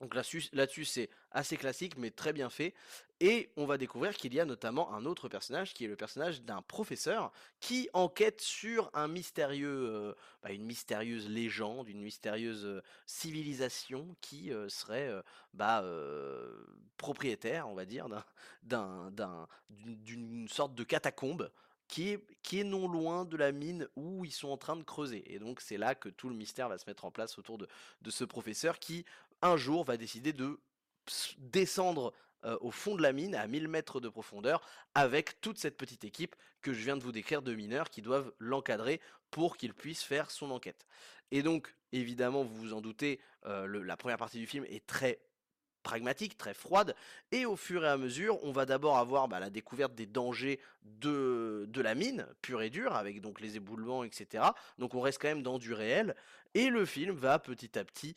Donc 0.00 0.14
là-dessus, 0.14 0.84
c'est 0.84 1.10
assez 1.30 1.56
classique, 1.56 1.98
mais 1.98 2.10
très 2.10 2.32
bien 2.32 2.48
fait. 2.48 2.74
Et 3.22 3.50
on 3.56 3.66
va 3.66 3.76
découvrir 3.76 4.16
qu'il 4.16 4.32
y 4.32 4.40
a 4.40 4.46
notamment 4.46 4.94
un 4.94 5.04
autre 5.04 5.28
personnage, 5.28 5.74
qui 5.74 5.84
est 5.84 5.88
le 5.88 5.96
personnage 5.96 6.40
d'un 6.40 6.62
professeur 6.62 7.32
qui 7.60 7.90
enquête 7.92 8.40
sur 8.40 8.90
un 8.94 9.08
mystérieux, 9.08 9.88
euh, 9.90 10.14
bah, 10.42 10.52
une 10.52 10.64
mystérieuse 10.64 11.28
légende, 11.28 11.88
une 11.90 12.00
mystérieuse 12.00 12.64
euh, 12.64 12.82
civilisation 13.04 14.16
qui 14.22 14.50
euh, 14.50 14.70
serait 14.70 15.12
bah, 15.52 15.84
propriétaire, 16.96 17.68
on 17.68 17.74
va 17.74 17.84
dire, 17.84 18.08
d'un, 18.08 18.24
d'un, 18.62 19.10
d'un- 19.10 19.48
d'une, 19.68 20.48
sorte 20.48 20.74
de 20.74 20.84
catacombe. 20.84 21.50
Qui 21.88 22.10
est, 22.10 22.24
qui 22.44 22.60
est 22.60 22.64
non 22.64 22.86
loin 22.86 23.24
de 23.24 23.36
la 23.36 23.50
mine 23.50 23.88
où 23.96 24.24
ils 24.24 24.30
sont 24.30 24.46
en 24.50 24.56
train 24.56 24.76
de 24.76 24.84
creuser. 24.84 25.24
Et 25.26 25.40
donc 25.40 25.60
c'est 25.60 25.76
là 25.76 25.96
que 25.96 26.08
tout 26.08 26.28
le 26.28 26.36
mystère 26.36 26.68
va 26.68 26.78
se 26.78 26.84
mettre 26.86 27.04
en 27.04 27.10
place 27.10 27.36
autour 27.36 27.58
de, 27.58 27.66
de 28.02 28.10
ce 28.12 28.22
professeur 28.22 28.78
qui 28.78 29.04
un 29.42 29.56
jour 29.56 29.82
va 29.82 29.96
décider 29.96 30.32
de 30.32 30.60
descendre 31.38 32.14
euh, 32.44 32.56
au 32.60 32.70
fond 32.70 32.94
de 32.94 33.02
la 33.02 33.12
mine 33.12 33.34
à 33.34 33.46
1000 33.46 33.68
mètres 33.68 34.00
de 34.00 34.08
profondeur 34.08 34.62
avec 34.94 35.40
toute 35.40 35.58
cette 35.58 35.76
petite 35.76 36.04
équipe 36.04 36.34
que 36.62 36.72
je 36.72 36.80
viens 36.80 36.96
de 36.96 37.02
vous 37.02 37.12
décrire 37.12 37.42
de 37.42 37.54
mineurs 37.54 37.90
qui 37.90 38.02
doivent 38.02 38.32
l'encadrer 38.38 39.00
pour 39.30 39.56
qu'il 39.56 39.74
puisse 39.74 40.02
faire 40.02 40.30
son 40.30 40.50
enquête. 40.50 40.86
Et 41.30 41.42
donc, 41.42 41.74
évidemment, 41.92 42.42
vous 42.42 42.56
vous 42.56 42.72
en 42.74 42.80
doutez, 42.80 43.20
euh, 43.46 43.84
la 43.84 43.96
première 43.96 44.18
partie 44.18 44.38
du 44.38 44.46
film 44.46 44.64
est 44.64 44.86
très 44.86 45.20
pragmatique, 45.82 46.36
très 46.36 46.54
froide, 46.54 46.94
et 47.32 47.46
au 47.46 47.56
fur 47.56 47.84
et 47.84 47.88
à 47.88 47.96
mesure, 47.96 48.42
on 48.44 48.52
va 48.52 48.66
d'abord 48.66 48.98
avoir 48.98 49.28
bah, 49.28 49.40
la 49.40 49.50
découverte 49.50 49.94
des 49.94 50.06
dangers 50.06 50.60
de, 50.82 51.66
de 51.68 51.80
la 51.80 51.94
mine, 51.94 52.26
pure 52.42 52.62
et 52.62 52.70
dure, 52.70 52.94
avec 52.94 53.20
donc 53.20 53.40
les 53.40 53.56
éboulements, 53.56 54.04
etc. 54.04 54.44
Donc 54.78 54.94
on 54.94 55.00
reste 55.00 55.20
quand 55.20 55.28
même 55.28 55.42
dans 55.42 55.58
du 55.58 55.72
réel, 55.72 56.14
et 56.54 56.68
le 56.68 56.84
film 56.84 57.14
va 57.14 57.38
petit 57.38 57.78
à 57.78 57.84
petit 57.84 58.14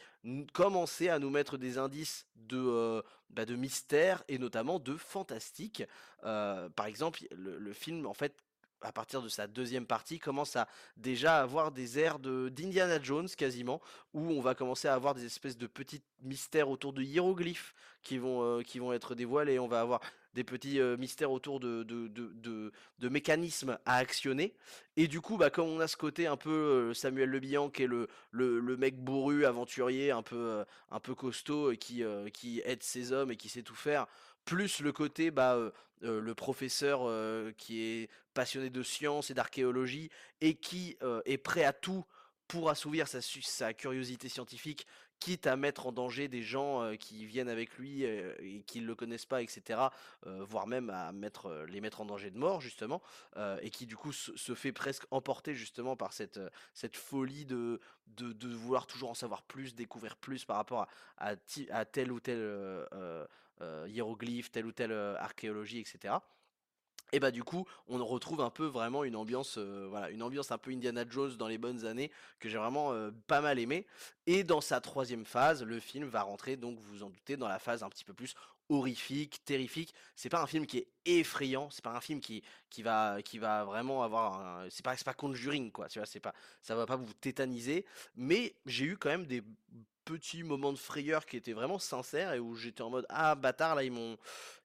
commencer 0.54 1.10
à 1.10 1.20
nous 1.20 1.30
mettre 1.30 1.58
des 1.58 1.78
indices 1.78 2.26
de, 2.36 2.58
euh, 2.58 3.02
bah, 3.30 3.46
de 3.46 3.56
mystère, 3.56 4.24
et 4.28 4.38
notamment 4.38 4.80
de 4.80 4.96
fantastique. 4.96 5.84
Euh, 6.24 6.70
par 6.70 6.88
exemple, 6.88 7.20
le, 7.32 7.58
le 7.58 7.74
film, 7.74 8.06
en 8.06 8.14
fait, 8.14 8.36
à 8.84 8.92
partir 8.92 9.22
de 9.22 9.30
sa 9.30 9.48
deuxième 9.48 9.86
partie, 9.86 10.20
commence 10.20 10.56
à 10.56 10.68
déjà 10.98 11.42
avoir 11.42 11.72
des 11.72 12.00
airs 12.00 12.20
de 12.20 12.50
d'Indiana 12.50 13.02
Jones 13.02 13.30
quasiment, 13.30 13.82
où 14.14 14.30
on 14.30 14.42
va 14.42 14.56
commencer 14.56 14.88
à 14.88 14.94
avoir 14.94 15.16
des 15.16 15.26
espèces 15.26 15.58
de 15.58 15.68
petits 15.68 16.02
mystères 16.22 16.70
autour 16.70 16.94
de 16.94 17.02
hiéroglyphes 17.02 17.74
qui 18.04 18.18
vont, 18.18 18.44
euh, 18.44 18.62
qui 18.62 18.80
vont 18.80 18.94
être 18.94 19.16
dévoilés. 19.16 19.60
On 19.60 19.68
va 19.68 19.80
avoir 19.82 20.02
des 20.34 20.44
petits 20.44 20.80
euh, 20.80 20.98
mystères 20.98 21.32
autour 21.32 21.60
de, 21.60 21.84
de, 21.84 22.08
de, 22.08 22.72
de- 23.00 23.10
mécanismes 23.10 23.78
à 23.86 23.98
actionner. 23.98 24.56
Et 24.98 25.08
du 25.08 25.22
coup, 25.22 25.38
bah, 25.38 25.50
comme 25.50 25.68
on 25.68 25.80
a 25.80 25.88
ce 25.88 25.96
côté 25.96 26.26
un 26.28 26.38
peu 26.38 26.50
euh, 26.50 26.94
Samuel 26.94 27.30
Le 27.30 27.40
Bihan, 27.40 27.70
qui 27.70 27.84
est 27.84 27.88
le, 27.88 28.08
le, 28.32 28.60
le 28.60 28.78
mec 28.78 28.98
bourru, 28.98 29.46
aventurier, 29.46 30.12
un 30.12 30.24
peu, 30.24 30.66
un 30.90 31.00
peu 31.00 31.14
costaud, 31.16 31.74
qui, 31.80 32.04
qui 32.34 32.62
aide 32.66 32.82
ses 32.84 33.12
hommes 33.12 33.32
et 33.32 33.38
qui 33.38 33.48
sait 33.48 33.62
tout 33.62 33.76
faire, 33.76 34.08
plus 34.46 34.80
le 34.82 34.92
côté, 34.92 35.32
bah, 35.32 35.58
le 36.02 36.36
professeur 36.36 37.10
qui 37.56 37.82
est 37.82 38.10
passionné 38.34 38.70
de 38.70 38.84
science 38.84 39.30
et 39.30 39.34
d'archéologie 39.34 40.10
et 40.42 40.56
qui 40.56 40.98
est 41.26 41.38
prêt 41.38 41.64
à 41.64 41.74
tout 41.74 42.06
pour 42.48 42.70
assouvir 42.70 43.08
sa, 43.08 43.74
curiosité 43.74 44.30
scientifique, 44.30 44.86
quitte 45.20 45.48
à 45.48 45.56
mettre 45.56 45.88
en 45.88 45.94
danger 45.94 46.28
des 46.28 46.42
gens 46.42 46.96
qui 47.00 47.26
viennent 47.26 47.48
avec 47.48 47.78
lui 47.78 48.04
et 48.04 48.64
qui 48.68 48.82
ne 48.82 48.86
le 48.86 48.94
connaissent 48.94 49.26
pas, 49.26 49.42
etc., 49.42 49.80
voire 50.26 50.68
même 50.68 50.90
à 50.90 51.12
les 51.68 51.82
mettre 51.82 52.02
en 52.02 52.06
danger 52.06 52.30
de 52.30 52.38
mort, 52.38 52.60
justement, 52.60 53.02
et 53.62 53.70
qui 53.70 53.86
du 53.86 53.96
coup 53.96 54.12
se, 54.12 54.54
fait 54.54 54.74
presque 54.74 55.06
emporter 55.12 55.56
justement 55.56 55.96
par 55.96 56.12
cette, 56.14 56.40
folie 56.94 57.46
de, 57.46 57.80
vouloir 58.44 58.86
toujours 58.86 59.10
en 59.10 59.16
savoir 59.16 59.44
plus, 59.44 59.74
découvrir 59.74 60.18
plus 60.18 60.44
par 60.44 60.58
rapport 60.58 60.88
à 61.18 61.36
tel 61.86 62.12
ou 62.12 62.20
tel 62.20 62.68
euh, 63.64 63.74
euh, 63.74 63.84
euh, 63.84 63.90
hiéroglyphe, 63.90 64.52
telle 64.52 64.66
ou 64.66 64.72
telle 64.72 64.92
euh, 64.92 65.16
archéologie, 65.18 65.80
etc. 65.80 66.16
Et 67.12 67.20
bah 67.20 67.30
du 67.30 67.44
coup, 67.44 67.68
on 67.88 68.04
retrouve 68.04 68.42
un 68.42 68.50
peu 68.50 68.66
vraiment 68.66 69.04
une 69.04 69.16
ambiance, 69.16 69.60
euh, 69.60 69.86
voilà, 69.88 70.10
une 70.10 70.24
ambiance 70.24 70.52
un 70.52 70.58
peu 70.58 70.72
Indiana 70.72 71.06
Jones 71.08 71.36
dans 71.38 71.48
les 71.48 71.60
bonnes 71.60 71.86
années 71.86 72.12
que 72.40 72.50
j'ai 72.50 72.58
vraiment 72.58 72.92
pas 73.28 73.40
mal 73.40 73.60
aimé. 73.60 73.86
Et 74.26 74.44
dans 74.44 74.62
sa 74.62 74.82
troisième 74.82 75.24
phase, 75.24 75.62
le 75.64 75.80
film 75.80 76.08
va 76.08 76.24
rentrer, 76.24 76.58
donc 76.58 76.80
vous 76.80 76.98
vous 76.98 77.04
en 77.04 77.12
doutez, 77.12 77.38
dans 77.38 77.48
la 77.48 77.60
phase 77.60 77.84
un 77.84 77.90
petit 77.90 78.04
peu 78.04 78.16
plus 78.16 78.34
horrifique, 78.70 79.46
terrifique. 79.46 79.94
C'est 80.16 80.30
pas 80.30 80.42
un 80.42 80.48
film 80.48 80.66
qui 80.66 80.80
est 80.80 80.88
effrayant, 81.06 81.70
c'est 81.70 81.84
pas 81.84 81.96
un 81.96 82.02
film 82.02 82.20
qui 82.20 82.42
qui 82.72 82.82
va 82.82 83.22
qui 83.22 83.38
va 83.38 83.64
vraiment 83.64 84.02
avoir, 84.02 84.66
c'est 84.72 84.84
pas 84.84 84.98
c'est 84.98 85.06
pas 85.06 85.14
Conjuring 85.14 85.72
quoi, 85.72 85.90
tu 85.90 86.00
vois, 86.00 86.08
c'est 86.08 86.20
pas 86.20 86.34
ça 86.64 86.76
va 86.76 86.88
pas 86.88 86.96
vous 86.96 87.14
tétaniser, 87.14 87.86
mais 88.16 88.56
j'ai 88.66 88.86
eu 88.86 88.98
quand 88.98 89.10
même 89.10 89.28
des 89.28 89.44
petits 90.06 90.44
moments 90.44 90.74
de 90.74 90.78
frayeur 90.78 91.26
qui 91.26 91.38
étaient 91.38 91.54
vraiment 91.54 91.80
sincères 91.80 92.34
et 92.34 92.40
où 92.40 92.56
j'étais 92.56 92.82
en 92.82 92.90
mode 92.90 93.06
ah 93.10 93.36
bâtard 93.36 93.76
là 93.76 93.84
ils 93.84 93.92
m'ont 93.92 94.18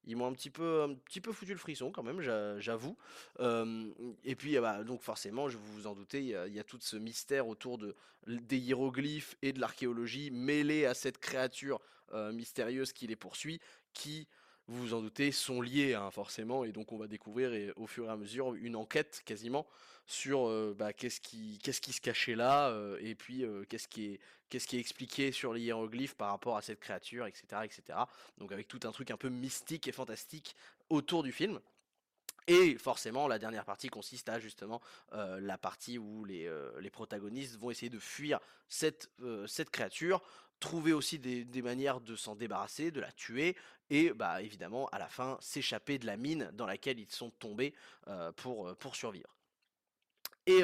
ils 0.04 0.16
m'ont 0.16 0.26
un 0.26 0.32
petit 0.32 0.50
peu 0.50 0.82
un 0.82 0.94
petit 0.94 1.20
peu 1.20 1.32
foutu 1.32 1.52
le 1.52 1.58
frisson 1.58 1.90
quand 1.90 2.02
même 2.02 2.20
j'a- 2.20 2.58
j'avoue 2.60 2.96
et 3.38 4.34
puis 4.36 4.56
ah 4.56 4.60
bah, 4.60 4.84
donc 4.84 5.02
forcément 5.02 5.48
je 5.48 5.56
vous 5.56 5.72
vous 5.74 5.86
en 5.86 5.94
doutez 5.94 6.20
il 6.20 6.54
y 6.54 6.60
a, 6.60 6.64
tout 6.64 6.78
ce 6.80 6.96
mystère 6.96 7.48
autour 7.48 7.78
de 7.78 7.94
des 8.26 8.58
hiéroglyphes 8.58 9.36
et 9.42 9.52
de 9.52 9.60
l'archéologie 9.60 10.30
mêlés 10.30 10.86
à 10.86 10.94
cette 10.94 11.18
créature 11.18 11.80
mystérieuse 12.32 12.92
qui 12.92 13.06
les 13.06 13.16
poursuit 13.16 13.60
qui 13.92 14.26
vous 14.68 14.78
vous 14.78 14.94
en 14.94 15.00
doutez 15.00 15.32
sont 15.32 15.60
liés 15.60 15.94
hein, 15.94 16.10
forcément 16.10 16.64
et 16.64 16.72
donc 16.72 16.92
on 16.92 16.98
va 16.98 17.06
découvrir 17.06 17.72
au 17.76 17.86
fur 17.86 18.04
et 18.04 18.08
à 18.08 18.16
mesure 18.16 18.54
une 18.54 18.76
enquête 18.76 19.22
quasiment 19.24 19.66
sur 20.06 20.48
euh, 20.48 20.74
bah, 20.76 20.92
qu'est-ce 20.92 21.20
qui 21.20 21.58
se 21.92 22.00
cachait 22.00 22.34
là 22.34 22.68
euh, 22.68 22.98
et 23.00 23.14
puis 23.14 23.44
euh, 23.44 23.64
qu'est-ce 23.68 23.88
qui 23.88 24.18
est 24.76 24.80
expliqué 24.80 25.32
sur 25.32 25.52
les 25.52 25.62
hiéroglyphes 25.62 26.14
par 26.14 26.30
rapport 26.30 26.56
à 26.56 26.62
cette 26.62 26.80
créature 26.80 27.26
etc 27.26 27.62
etc 27.64 27.98
donc 28.36 28.52
avec 28.52 28.68
tout 28.68 28.80
un 28.84 28.92
truc 28.92 29.10
un 29.10 29.16
peu 29.16 29.28
mystique 29.28 29.88
et 29.88 29.92
fantastique 29.92 30.54
autour 30.90 31.22
du 31.22 31.32
film. 31.32 31.60
Et 32.50 32.78
forcément, 32.78 33.28
la 33.28 33.38
dernière 33.38 33.66
partie 33.66 33.88
consiste 33.88 34.30
à 34.30 34.40
justement 34.40 34.80
la 35.12 35.58
partie 35.58 35.98
où 35.98 36.24
les, 36.24 36.50
protagonistes 36.90 37.58
vont 37.58 37.70
essayer 37.70 37.90
de 37.90 37.98
fuir 37.98 38.40
cette 38.70 39.10
créature, 39.70 40.22
trouver 40.60 40.92
aussi 40.92 41.18
des, 41.18 41.62
manières 41.62 42.00
de 42.00 42.16
s'en 42.16 42.34
débarrasser, 42.34 42.90
de 42.90 43.00
la 43.00 43.12
tuer, 43.12 43.56
et 43.90 44.12
bah 44.12 44.42
évidemment 44.42 44.86
à 44.88 44.98
la 44.98 45.08
fin 45.08 45.38
s'échapper 45.40 45.98
de 45.98 46.06
la 46.06 46.16
mine 46.16 46.50
dans 46.54 46.66
laquelle 46.66 46.98
ils 46.98 47.10
sont 47.10 47.30
tombés 47.30 47.74
pour, 48.36 48.74
pour 48.76 48.96
survivre. 48.96 49.34
Et, 50.46 50.60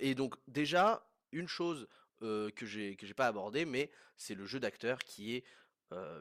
et, 0.00 0.14
donc 0.14 0.36
déjà, 0.46 1.06
une 1.32 1.48
chose 1.48 1.86
que 2.20 2.66
j'ai 2.66 2.96
que 2.96 3.06
j'ai 3.06 3.14
pas 3.14 3.26
abordé, 3.26 3.64
mais 3.64 3.90
c'est 4.16 4.34
le 4.34 4.46
jeu 4.46 4.60
d'acteur 4.60 4.98
qui 4.98 5.34
est 5.36 5.44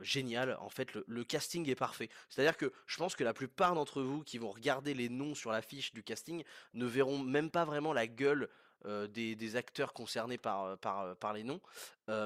génial. 0.02 0.56
En 0.60 0.70
fait, 0.70 0.94
le, 0.94 1.24
casting 1.24 1.68
est 1.70 1.76
parfait. 1.76 2.10
C'est-à-dire 2.30 2.58
que 2.58 2.72
je 2.86 2.98
pense 2.98 3.16
que 3.16 3.24
la 3.24 3.34
plupart 3.34 3.76
d'entre 3.76 4.02
vous 4.02 4.24
qui 4.24 4.38
vont 4.38 4.52
regarder 4.52 4.94
les 4.94 5.10
noms 5.10 5.36
sur 5.36 5.52
la 5.52 5.62
fiche 5.62 5.94
du 5.94 6.04
casting 6.04 6.44
ne 6.74 6.86
verront 6.86 7.20
même 7.20 7.50
pas 7.50 7.66
vraiment 7.66 7.94
la 7.94 8.08
gueule 8.08 8.50
des, 8.86 9.56
acteurs 9.56 9.94
concernés 9.94 10.38
par, 10.38 10.78
par, 10.78 11.16
par 11.18 11.34
les 11.34 11.44
noms. 11.44 11.62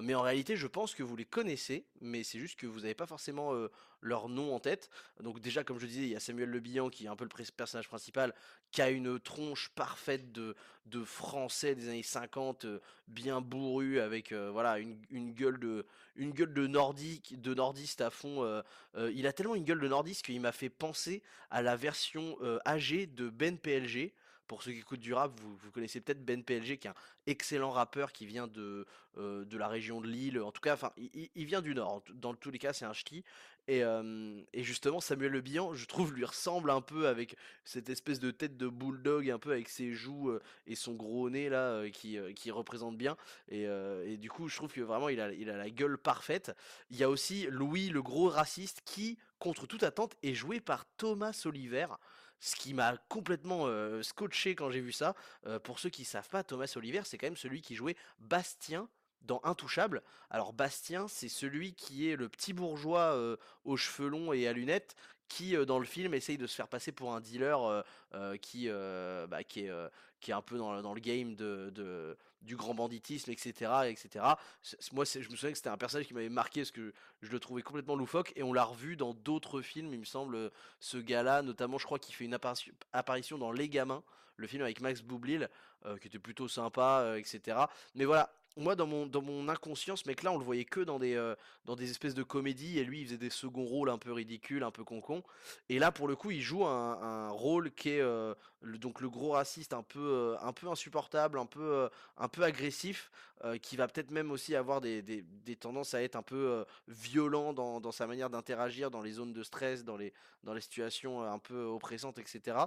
mais 0.01 0.15
en 0.15 0.22
réalité, 0.22 0.55
je 0.55 0.67
pense 0.67 0.93
que 0.93 1.03
vous 1.03 1.15
les 1.15 1.25
connaissez, 1.25 1.86
mais 2.01 2.24
c'est 2.24 2.39
juste 2.39 2.60
que 2.60 2.67
vous 2.67 2.81
n'avez 2.81 2.93
pas 2.93 3.08
forcément 3.08 3.53
leur 4.01 4.29
nom 4.29 4.53
en 4.53 4.60
tête. 4.60 4.89
Donc 5.22 5.39
déjà, 5.39 5.63
comme 5.63 5.79
je 5.79 5.86
disais, 5.86 6.03
il 6.03 6.10
y 6.10 6.15
a 6.15 6.20
Samuel 6.20 6.50
Le 6.50 6.60
Bihan 6.60 6.89
qui 6.89 7.05
est 7.05 7.08
un 7.08 7.15
peu 7.15 7.25
le 7.25 7.46
personnage 7.55 7.88
principal, 7.88 8.34
qui 8.72 8.81
a 8.81 8.89
une 8.89 9.20
tronche 9.20 9.70
parfaite 9.70 10.31
de, 10.31 10.55
de 10.86 11.03
français 11.03 11.75
des 11.75 11.88
années 11.88 12.03
50, 12.03 12.65
bien 13.08 13.41
bourru, 13.41 14.00
avec 14.00 14.34
voilà 14.34 14.79
une, 14.79 15.34
gueule 15.34 15.60
de 15.60 15.86
une 16.15 16.31
gueule 16.31 16.53
de 16.53 16.67
nordique, 16.67 17.39
de 17.39 17.53
nordiste 17.53 18.01
à 18.01 18.10
fond. 18.10 18.63
il 18.98 19.27
a 19.27 19.34
tellement 19.34 19.55
une 19.55 19.63
gueule 19.65 19.79
de 19.79 19.88
nordiste 19.88 20.25
qu'il 20.25 20.41
m'a 20.41 20.51
fait 20.51 20.70
penser 20.70 21.22
à 21.50 21.62
la 21.62 21.75
version 21.75 22.38
âgée 22.65 23.08
de 23.08 23.29
Ben 23.29 23.58
PLG. 23.58 24.13
Pour 24.51 24.63
ceux 24.63 24.74
qui 24.74 24.79
écoutent 24.79 25.00
du 25.00 25.13
rap, 25.13 25.31
vous, 25.39 25.72
connaissez 25.72 26.01
peut-être 26.01 26.25
Ben 26.25 26.43
PLG, 26.43 26.77
qui 26.77 26.88
est 26.88 26.89
un 26.89 26.96
excellent 27.25 27.70
rappeur 27.70 28.12
qui 28.12 28.25
vient 28.25 28.48
de, 28.48 28.86
de 29.15 29.58
la 29.58 29.70
région 29.70 30.01
de 30.01 30.08
Lille. 30.08 30.41
En 30.41 30.51
tout 30.51 30.60
cas, 30.60 30.74
enfin, 30.74 30.91
il, 30.98 31.46
vient 31.46 31.62
du 31.62 31.74
Nord. 31.74 32.03
Dans 32.15 32.34
tous 32.34 32.51
les 32.51 32.60
cas, 32.60 32.74
c'est 32.74 32.84
un 32.84 32.91
ch'ti. 32.91 33.24
Et, 33.70 33.81
justement, 34.55 35.00
Samuel 35.00 35.31
Le 35.31 35.39
Bihan, 35.39 35.74
je 35.74 35.86
trouve, 35.86 36.13
lui 36.13 36.25
ressemble 36.25 36.70
un 36.70 36.81
peu 36.81 37.08
avec 37.08 37.38
cette 37.63 37.89
espèce 37.89 38.20
de 38.20 38.29
tête 38.29 38.58
de 38.58 38.67
bulldog, 38.67 39.29
un 39.29 39.39
peu 39.39 39.53
avec 39.53 39.70
ses 39.70 39.93
joues 39.93 40.38
et 40.67 40.75
son 40.75 40.96
gros 40.96 41.29
nez 41.29 41.48
là, 41.48 41.89
qui, 41.89 42.51
représente 42.51 42.98
bien. 42.98 43.15
Et, 43.48 44.17
du 44.17 44.29
coup, 44.29 44.50
je 44.50 44.58
trouve 44.58 44.74
que 44.74 44.81
vraiment, 44.81 45.08
il 45.08 45.22
a, 45.22 45.31
il 45.31 45.50
a 45.50 45.55
la 45.55 45.70
gueule 45.70 45.98
parfaite. 45.98 46.51
Il 46.89 46.98
y 46.98 47.05
a 47.05 47.10
aussi 47.10 47.48
Louis, 47.50 47.88
le 47.88 48.01
gros 48.01 48.27
raciste, 48.27 48.81
qui, 48.84 49.17
contre 49.39 49.65
toute 49.65 49.84
attente, 49.84 50.17
est 50.24 50.34
joué 50.34 50.60
par 50.60 50.84
Thomas 50.98 51.41
Oliver 51.46 51.88
ce 52.41 52.55
qui 52.55 52.74
m'a 52.74 52.98
complètement 53.07 53.67
scotché 54.03 54.55
quand 54.55 54.69
j'ai 54.69 54.81
vu 54.81 54.91
ça. 54.91 55.15
pour 55.63 55.79
ceux 55.79 55.89
qui 55.89 56.03
savent 56.03 56.27
pas, 56.27 56.43
Thomas 56.43 56.71
Oliver, 56.75 57.01
c'est 57.05 57.17
quand 57.17 57.27
même 57.27 57.38
celui 57.38 57.62
qui 57.62 57.75
jouait 57.75 57.95
Bastien 58.19 58.89
dans 59.21 59.39
Intouchable. 59.43 60.01
Alors 60.29 60.51
Bastien, 60.51 61.07
c'est 61.07 61.29
celui 61.29 61.74
qui 61.74 62.10
est 62.10 62.15
le 62.15 62.27
petit 62.27 62.53
bourgeois 62.53 63.38
aux 63.63 63.77
cheveux 63.77 64.10
longs 64.10 64.33
et 64.33 64.48
à 64.48 64.53
lunettes 64.53 64.95
qui 65.27 65.55
dans 65.65 65.79
le 65.79 65.86
film 65.86 66.13
essaye 66.13 66.38
de 66.38 66.48
se 66.48 66.55
faire 66.55 66.67
passer 66.67 66.91
pour 66.91 67.13
un 67.13 67.21
dealer 67.21 67.83
qui, 68.41 68.67
bah, 68.69 69.43
qui, 69.43 69.62
est, 69.62 70.33
un 70.33 70.41
peu 70.41 70.57
dans 70.57 70.93
le 70.93 71.00
game 71.00 71.36
de, 71.36 72.17
du 72.41 72.55
grand 72.55 72.74
banditisme, 72.74 73.31
etc. 73.31 73.71
etc. 73.88 74.25
Moi, 74.93 75.05
je 75.05 75.19
me 75.19 75.36
souviens 75.36 75.51
que 75.51 75.57
c'était 75.57 75.69
un 75.69 75.77
personnage 75.77 76.07
qui 76.07 76.13
m'avait 76.13 76.29
marqué 76.29 76.62
parce 76.62 76.71
que 76.71 76.93
je 77.21 77.31
le 77.31 77.39
trouvais 77.39 77.62
complètement 77.62 77.95
loufoque 77.95 78.33
et 78.36 78.43
on 78.43 78.53
l'a 78.53 78.63
revu 78.63 78.95
dans 78.95 79.13
d'autres 79.13 79.62
films, 79.62 79.93
il 79.93 80.00
me 80.00 80.05
semble, 80.05 80.51
ce 80.79 80.98
gars-là, 80.98 81.41
notamment, 81.41 81.77
je 81.77 81.86
crois 81.86 82.00
qu'il 82.00 82.15
fait 82.15 82.25
une 82.25 82.38
apparition, 82.93 83.38
dans 83.38 83.51
Les 83.51 83.69
Gamins, 83.69 84.03
le 84.38 84.48
film 84.48 84.63
avec 84.63 84.81
Max 84.81 85.01
Boublil, 85.01 85.50
qui 86.00 86.07
était 86.07 86.19
plutôt 86.19 86.48
sympa, 86.48 87.15
etc. 87.17 87.57
Mais 87.95 88.05
voilà, 88.05 88.33
moi 88.58 88.75
dans 88.75 88.88
mon 88.88 89.05
dans 89.05 89.22
mon 89.22 89.48
inconscience 89.48 90.05
mec 90.05 90.24
là 90.24 90.31
on 90.31 90.38
le 90.38 90.43
voyait 90.43 90.65
que 90.65 90.81
dans 90.81 91.00
des 91.00 91.15
euh, 91.15 91.36
dans 91.65 91.75
des 91.75 91.89
espèces 91.89 92.13
de 92.13 92.24
comédies 92.24 92.79
et 92.79 92.84
lui 92.84 93.01
il 93.01 93.05
faisait 93.05 93.17
des 93.17 93.29
seconds 93.29 93.63
rôles 93.63 93.89
un 93.89 93.98
peu 93.98 94.12
ridicules 94.12 94.63
un 94.63 94.72
peu 94.72 94.84
concon. 94.84 95.24
Et 95.70 95.79
là 95.79 95.91
pour 95.91 96.08
le 96.08 96.15
coup 96.15 96.31
il 96.31 96.41
joue 96.41 96.65
un, 96.65 97.29
rôle 97.29 97.72
qui 97.72 97.89
est 97.91 98.01
euh, 98.01 98.34
donc 98.63 99.01
le 99.01 99.10
gros 99.10 99.31
raciste 99.31 99.74
un 99.74 99.84
peu 99.84 100.00
euh, 100.00 100.36
un 100.41 100.53
peu 100.53 100.67
insupportable 100.67 101.39
un 101.39 101.46
peu 101.46 101.89
un 102.17 102.27
peu 102.27 102.43
agressif 102.43 103.12
qui 103.62 103.75
va 103.75 103.88
peut-être 103.88 104.12
même 104.12 104.31
aussi 104.31 104.55
avoir 104.55 104.81
des, 104.81 105.01
des, 105.01 105.21
des, 105.21 105.55
tendances 105.55 105.93
à 105.93 106.03
être 106.03 106.15
un 106.15 106.21
peu 106.21 106.65
violent 106.88 107.53
dans, 107.53 107.81
dans 107.81 107.91
sa 107.91 108.07
manière 108.07 108.29
d'interagir 108.29 108.91
dans 108.91 109.01
les 109.01 109.13
zones 109.13 109.34
de 109.34 109.43
stress 109.43 109.84
dans 109.84 109.97
les 109.97 110.13
dans 110.43 110.54
les 110.54 110.62
situations 110.62 111.23
un 111.23 111.39
peu 111.39 111.63
oppressantes 111.63 112.19
etc 112.19 112.58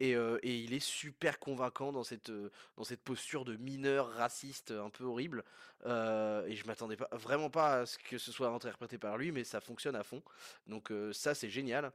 et, 0.00 0.12
et 0.12 0.56
il 0.58 0.72
est 0.72 0.80
super 0.80 1.38
convaincant 1.38 1.92
dans 1.92 2.02
cette 2.02 2.32
dans 2.76 2.84
cette 2.84 3.02
posture 3.02 3.44
de 3.44 3.56
mineur 3.56 4.10
raciste 4.12 4.72
un 4.72 4.90
peu 4.90 5.04
horrible 5.04 5.44
et 5.84 6.56
je 6.56 6.66
m'attendais 6.66 6.96
pas 6.96 7.08
vraiment 7.12 7.50
pas 7.50 7.80
à 7.80 7.86
ce 7.86 7.98
que 7.98 8.18
ce 8.18 8.32
soit 8.32 8.48
interprété 8.48 8.98
par 8.98 9.16
lui, 9.16 9.32
mais 9.32 9.44
ça 9.44 9.60
fonctionne 9.60 9.96
à 9.96 10.02
fond. 10.02 10.22
Donc 10.66 10.92
ça 11.12 11.34
c'est 11.34 11.50
génial. 11.50 11.92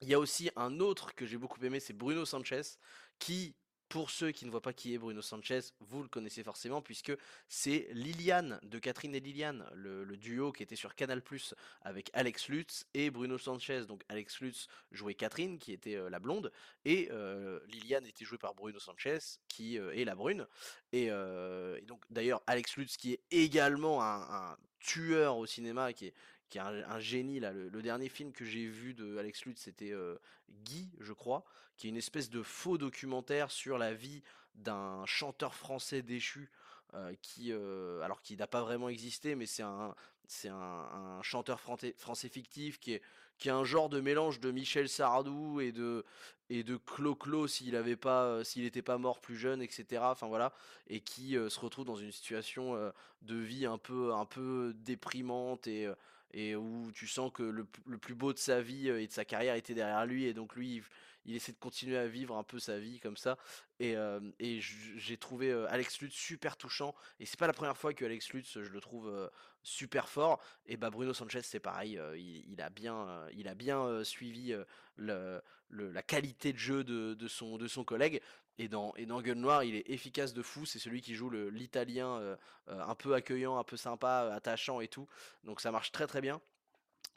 Il 0.00 0.08
y 0.08 0.14
a 0.14 0.18
aussi 0.18 0.50
un 0.56 0.80
autre 0.80 1.14
que 1.14 1.24
j'ai 1.24 1.38
beaucoup 1.38 1.62
aimé, 1.64 1.80
c'est 1.80 1.92
Bruno 1.92 2.24
Sanchez, 2.24 2.62
qui 3.18 3.54
pour 3.88 4.10
ceux 4.10 4.32
qui 4.32 4.46
ne 4.46 4.50
voient 4.50 4.62
pas 4.62 4.72
qui 4.72 4.94
est 4.94 4.98
Bruno 4.98 5.22
Sanchez, 5.22 5.60
vous 5.80 6.02
le 6.02 6.08
connaissez 6.08 6.42
forcément 6.42 6.82
puisque 6.82 7.12
c'est 7.48 7.88
Liliane 7.92 8.58
de 8.62 8.78
Catherine 8.78 9.14
et 9.14 9.20
Liliane, 9.20 9.64
le, 9.74 10.04
duo 10.16 10.52
qui 10.52 10.62
était 10.62 10.76
sur 10.76 10.94
Canal 10.94 11.22
Plus 11.22 11.54
avec 11.82 12.10
Alex 12.14 12.48
Lutz 12.48 12.86
et 12.94 13.10
Bruno 13.10 13.38
Sanchez. 13.38 13.86
Donc 13.86 14.02
Alex 14.08 14.40
Lutz 14.40 14.68
jouait 14.90 15.14
Catherine 15.14 15.58
qui 15.58 15.72
était 15.72 15.96
euh, 15.96 16.08
la 16.08 16.18
blonde 16.18 16.52
et 16.84 17.08
euh, 17.10 17.60
Liliane 17.68 18.06
était 18.06 18.24
jouée 18.24 18.38
par 18.38 18.54
Bruno 18.54 18.78
Sanchez 18.78 19.18
qui 19.48 19.78
euh, 19.78 19.94
est 19.94 20.04
la 20.04 20.14
brune. 20.14 20.46
Et, 20.92 21.10
donc 21.86 22.04
d'ailleurs 22.10 22.42
Alex 22.46 22.76
Lutz 22.76 22.96
qui 22.96 23.12
est 23.12 23.20
également 23.30 24.02
un, 24.02 24.56
tueur 24.78 25.38
au 25.38 25.46
cinéma 25.46 25.92
qui 25.92 26.06
est 26.06 26.14
qui 26.50 26.58
est 26.58 26.60
un, 26.60 26.98
génie 26.98 27.40
là. 27.40 27.52
Le, 27.52 27.82
dernier 27.82 28.08
film 28.08 28.32
que 28.32 28.44
j'ai 28.44 28.66
vu 28.66 28.94
de 28.94 29.16
Alex 29.16 29.44
Lutz, 29.44 29.60
c'était 29.60 29.92
Guy, 30.64 30.88
je 31.00 31.12
crois, 31.12 31.44
qui 31.76 31.86
est 31.86 31.90
une 31.90 31.96
espèce 31.96 32.30
de 32.30 32.42
faux 32.42 32.78
documentaire 32.78 33.50
sur 33.50 33.78
la 33.78 33.94
vie 33.94 34.22
d'un 34.54 35.04
chanteur 35.06 35.54
français 35.54 36.02
déchu. 36.02 36.50
qui, 37.22 37.52
alors 37.52 38.22
qui 38.22 38.36
n'a 38.36 38.46
pas 38.46 38.62
vraiment 38.62 38.88
existé, 38.88 39.34
mais 39.34 39.46
c'est 39.46 39.62
un, 39.62 39.94
c'est 40.26 40.48
un, 40.48 41.20
chanteur 41.22 41.60
français, 41.60 41.94
français 41.98 42.28
fictif 42.28 42.78
qui 42.78 42.94
est, 42.94 43.02
qui 43.38 43.48
est 43.48 43.52
un 43.52 43.64
genre 43.64 43.88
de 43.88 44.00
mélange 44.00 44.40
de 44.40 44.50
Michel 44.50 44.88
Sardou 44.88 45.60
et 45.60 45.72
de 45.72 46.04
et 46.50 46.62
de 46.62 46.76
Clo-Clo 46.76 47.46
s'il 47.46 47.74
pas 47.96 48.44
s'il 48.44 48.64
n'était 48.64 48.82
pas 48.82 48.98
mort 48.98 49.20
plus 49.20 49.36
jeune 49.36 49.62
etc 49.62 50.02
enfin 50.02 50.26
voilà 50.26 50.52
et 50.88 51.00
qui 51.00 51.32
se 51.32 51.60
retrouve 51.60 51.86
dans 51.86 51.96
une 51.96 52.12
situation 52.12 52.76
de 53.22 53.34
vie 53.34 53.64
un 53.64 53.78
peu 53.78 54.12
un 54.12 54.26
peu 54.26 54.74
déprimante 54.76 55.66
et 55.66 55.88
et 56.34 56.56
où 56.56 56.90
tu 56.92 57.06
sens 57.06 57.30
que 57.32 57.42
le, 57.42 57.64
plus 57.98 58.14
beau 58.14 58.32
de 58.32 58.38
sa 58.38 58.60
vie 58.60 58.88
et 58.88 59.06
de 59.06 59.12
sa 59.12 59.24
carrière 59.24 59.54
était 59.54 59.74
derrière 59.74 60.04
lui 60.04 60.24
et 60.24 60.34
donc 60.34 60.56
lui 60.56 60.82
il, 61.24 61.34
essaie 61.34 61.52
de 61.52 61.58
continuer 61.58 61.96
à 61.96 62.06
vivre 62.06 62.36
un 62.36 62.42
peu 62.42 62.58
sa 62.58 62.78
vie 62.78 62.98
comme 63.00 63.16
ça 63.16 63.38
et, 63.80 63.94
et 64.40 64.60
j'ai 64.60 65.16
trouvé 65.16 65.52
Alex 65.68 66.00
Lutz 66.00 66.12
super 66.12 66.56
touchant 66.56 66.94
et 67.20 67.24
c'est 67.24 67.38
pas 67.38 67.46
la 67.46 67.52
première 67.52 67.76
fois 67.76 67.94
que 67.94 68.04
Alex 68.04 68.32
Lutz 68.32 68.58
je 68.60 68.70
le 68.70 68.80
trouve 68.80 69.30
super 69.62 70.08
fort 70.08 70.42
et 70.66 70.76
bah 70.76 70.90
Bruno 70.90 71.14
Sanchez 71.14 71.42
c'est 71.42 71.60
pareil 71.60 71.98
il, 72.16 72.60
a 72.60 72.68
bien 72.68 73.26
il 73.32 73.48
a 73.48 73.54
bien 73.54 74.04
suivi 74.04 74.54
le, 74.96 75.40
la 75.70 76.02
qualité 76.02 76.52
de 76.52 76.58
jeu 76.58 76.84
de, 76.84 77.14
de, 77.14 77.28
son, 77.28 77.56
de 77.56 77.68
son 77.68 77.84
collègue 77.84 78.20
et 78.58 78.68
dans, 78.68 78.94
et 78.96 79.06
dans 79.06 79.20
Gueule 79.20 79.38
Noire, 79.38 79.64
il 79.64 79.74
est 79.74 79.88
efficace 79.90 80.32
de 80.32 80.42
fou. 80.42 80.64
C'est 80.66 80.78
celui 80.78 81.00
qui 81.00 81.14
joue 81.14 81.30
l'italien 81.30 82.18
euh, 82.18 82.36
euh, 82.68 82.80
un 82.86 82.94
peu 82.94 83.14
accueillant, 83.14 83.58
un 83.58 83.64
peu 83.64 83.76
sympa, 83.76 84.30
attachant 84.32 84.80
et 84.80 84.88
tout. 84.88 85.08
Donc 85.44 85.60
ça 85.60 85.70
marche 85.70 85.92
très 85.92 86.06
très 86.06 86.20
bien. 86.20 86.40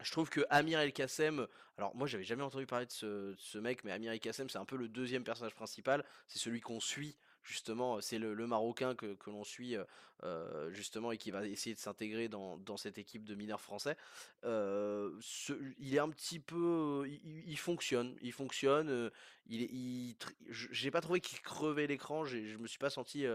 Je 0.01 0.11
trouve 0.11 0.29
que 0.29 0.41
Amir 0.49 0.79
El 0.79 0.93
Kassem, 0.93 1.47
alors 1.77 1.95
moi 1.95 2.05
j'avais 2.07 2.23
jamais 2.23 2.43
entendu 2.43 2.67
parler 2.67 2.85
de 2.85 2.91
ce, 2.91 3.33
ce 3.37 3.57
mec, 3.57 3.83
mais 3.83 3.91
Amir 3.91 4.11
El 4.11 4.19
Kassem 4.19 4.49
c'est 4.49 4.59
un 4.59 4.65
peu 4.65 4.77
le 4.77 4.87
deuxième 4.87 5.23
personnage 5.23 5.55
principal. 5.55 6.03
C'est 6.27 6.39
celui 6.39 6.61
qu'on 6.61 6.79
suit 6.79 7.17
justement, 7.47 8.01
c'est 8.01 8.19
le, 8.19 8.35
Marocain 8.47 8.93
que, 8.95 9.15
l'on 9.27 9.43
suit 9.43 9.75
euh, 10.23 10.71
justement 10.71 11.11
et 11.11 11.17
qui 11.17 11.31
va 11.31 11.45
essayer 11.47 11.73
de 11.73 11.79
s'intégrer 11.79 12.27
dans, 12.27 12.77
cette 12.77 12.97
équipe 12.97 13.23
de 13.23 13.35
mineurs 13.35 13.61
français. 13.61 13.95
il 14.43 15.95
est 15.95 15.99
un 15.99 16.09
petit 16.09 16.39
peu, 16.39 17.07
il, 17.07 17.57
fonctionne, 17.57 18.15
il 18.21 18.33
fonctionne. 18.33 19.11
il, 19.47 20.15
j'ai 20.49 20.91
pas 20.91 21.01
trouvé 21.01 21.21
qu'il 21.21 21.39
crevait 21.41 21.87
l'écran. 21.87 22.25
Je 22.25 22.57
me 22.57 22.67
suis 22.67 22.79
pas 22.79 22.89
senti 22.89 23.25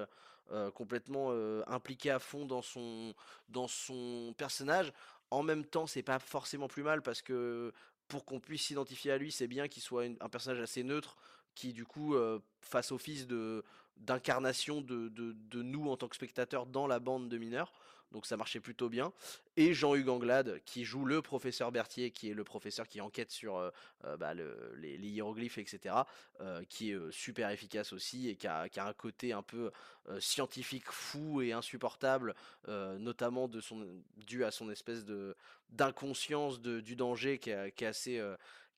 complètement 0.75 1.33
impliqué 1.67 2.11
à 2.11 2.19
fond 2.19 2.45
dans 2.45 2.63
son 2.63 3.15
dans 3.49 3.69
son 3.69 4.35
personnage. 4.37 4.93
En 5.31 5.43
même 5.43 5.65
temps, 5.65 5.87
c'est 5.87 6.03
pas 6.03 6.19
forcément 6.19 6.69
plus 6.69 6.83
mal 6.83 7.01
parce 7.01 7.23
que 7.23 7.73
pour 8.09 8.27
qu'on 8.27 8.41
puisse 8.41 8.65
s'identifier 8.67 9.13
à 9.13 9.17
lui, 9.17 9.33
c'est 9.33 9.47
bien 9.47 9.69
qu'il 9.69 9.83
soit 9.83 10.05
un 10.05 10.29
personnage 10.29 10.61
assez 10.61 10.83
neutre 10.83 11.17
qui 11.55 11.73
du 11.73 11.85
coup 11.85 12.15
fasse 12.61 12.93
office 12.93 13.27
de, 13.27 13.65
d'incarnation 13.97 14.81
de, 14.81 15.09
de, 15.09 15.63
nous 15.63 15.89
en 15.89 15.97
tant 15.97 16.09
que 16.09 16.17
spectateurs 16.17 16.67
dans 16.67 16.87
la 16.87 16.99
bande 16.99 17.29
de 17.29 17.39
mineurs 17.39 17.73
donc 18.13 18.27
ça 18.27 18.37
marchait 18.37 18.61
plutôt 18.61 18.89
bien. 18.89 19.13
Et 19.57 19.75
Jean-Hugues 19.75 20.09
Anglade, 20.09 20.61
qui 20.65 20.85
joue 20.85 21.05
le 21.05 21.23
professeur 21.23 21.73
Berthier, 21.73 22.11
qui 22.11 22.31
est 22.31 22.35
le 22.35 22.45
professeur 22.45 22.87
qui 22.87 23.01
enquête 23.01 23.31
sur 23.31 23.57
euh, 23.57 23.71
euh, 24.05 24.17
bah, 24.17 24.35
les, 24.35 24.99
hiéroglyphes, 24.99 25.59
etc., 25.59 25.95
euh, 26.41 26.63
qui 26.69 26.93
est 26.93 26.99
super 27.11 27.51
efficace 27.51 27.93
aussi 27.93 28.29
et 28.29 28.37
qui 28.37 28.47
a, 28.47 28.69
un 28.77 28.93
côté 28.93 29.33
un 29.33 29.43
peu 29.43 29.71
scientifique 30.19 30.91
fou 30.91 31.41
et 31.41 31.53
insupportable, 31.53 32.35
notamment 32.69 33.49
de 33.49 33.61
son, 33.61 33.87
dû 34.17 34.45
à 34.45 34.51
son 34.51 34.71
espèce 34.71 35.05
de 35.05 35.35
d'inconscience 35.71 36.61
du 36.61 36.97
danger 36.97 37.39
qui 37.39 37.51
qui 37.77 37.85
est 37.85 37.87
assez 37.87 38.23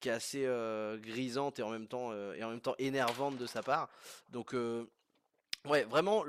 qui 0.00 0.08
est 0.08 0.12
assez 0.12 0.46
grisante 1.00 1.58
et 1.58 1.62
en 1.62 1.70
même 1.70 1.88
temps 1.88 2.12
et 2.34 2.44
en 2.44 2.50
même 2.50 2.60
temps 2.60 2.74
énervante 2.78 3.36
de 3.36 3.46
sa 3.46 3.62
part. 3.62 3.88
Donc 4.28 4.54
ouais, 5.66 5.84
vraiment 5.84 6.24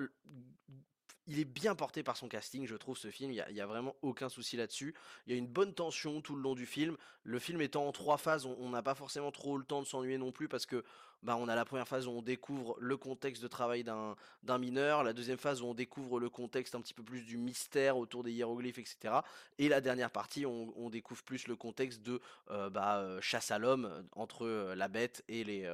il 1.28 1.40
est 1.40 1.46
bien 1.46 1.76
porté 1.76 2.04
par 2.04 2.18
son 2.18 2.28
casting, 2.28 2.68
je 2.68 2.76
trouve, 2.76 2.98
ce 2.98 3.10
film. 3.10 3.32
Il 3.32 3.44
n'y 3.54 3.62
a, 3.62 3.66
vraiment 3.66 3.96
aucun 4.02 4.30
souci 4.30 4.58
là-dessus. 4.58 4.94
Il 5.26 5.34
y 5.34 5.36
a 5.36 5.40
une 5.40 5.48
bonne 5.48 5.74
tension 5.74 6.22
tout 6.22 6.36
le 6.36 6.42
long 6.42 6.56
du 6.56 6.66
film. 6.66 6.98
Le 7.24 7.40
film 7.40 7.62
étant 7.62 7.88
en 7.88 7.92
trois 7.92 8.18
phases, 8.18 8.46
on 8.46 8.70
n'a 8.70 8.84
pas 8.84 8.96
forcément 8.96 9.32
trop 9.32 9.58
le 9.58 9.64
temps 9.64 9.82
de 9.82 9.88
s'ennuyer 9.88 10.18
non 10.18 10.32
plus 10.32 10.48
parce 10.48 10.66
que 10.66 10.84
bah, 11.24 11.36
on 11.40 11.48
a 11.48 11.56
la 11.56 11.66
première 11.66 11.88
phase 11.88 12.08
où 12.08 12.12
on 12.12 12.22
découvre 12.22 12.76
le 12.80 12.98
contexte 12.98 13.42
de 13.42 13.48
travail 13.48 13.84
d'un 13.84 14.58
mineur, 14.60 15.04
la 15.04 15.14
deuxième 15.14 15.40
phase 15.40 15.62
où 15.64 15.66
on 15.66 15.74
découvre 15.74 16.20
le 16.20 16.30
contexte 16.30 16.76
un 16.76 16.82
petit 16.82 16.94
peu 16.94 17.02
plus 17.02 17.24
du 17.24 17.38
mystère 17.38 17.98
autour 17.98 18.24
des 18.24 18.32
hiéroglyphes, 18.32 18.78
etc. 18.78 19.16
Et 19.58 19.68
la 19.68 19.82
dernière 19.82 20.12
partie, 20.12 20.46
on, 20.46 20.72
on 20.78 20.92
découvre 20.92 21.24
plus 21.24 21.48
le 21.48 21.56
contexte 21.56 22.04
de 22.04 22.22
euh, 22.52 22.70
bah, 22.70 23.00
euh, 23.00 23.20
chasse 23.22 23.50
à 23.50 23.58
l'homme 23.58 24.08
entre 24.12 24.46
euh, 24.46 24.76
la 24.76 24.88
bête 24.88 25.24
et 25.28 25.44
les, 25.44 25.68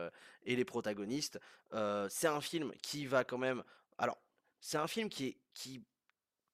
et 0.45 0.55
les 0.55 0.65
protagonistes. 0.65 1.39
C'est 2.09 2.27
un 2.27 2.41
film 2.41 2.71
qui 2.81 3.05
va 3.05 3.25
quand 3.25 3.37
même... 3.37 3.63
Alors, 3.97 4.17
c'est 4.61 4.77
un 4.77 4.87
film 4.87 5.09
qui 5.09 5.25
est 5.25 5.37
qui 5.53 5.83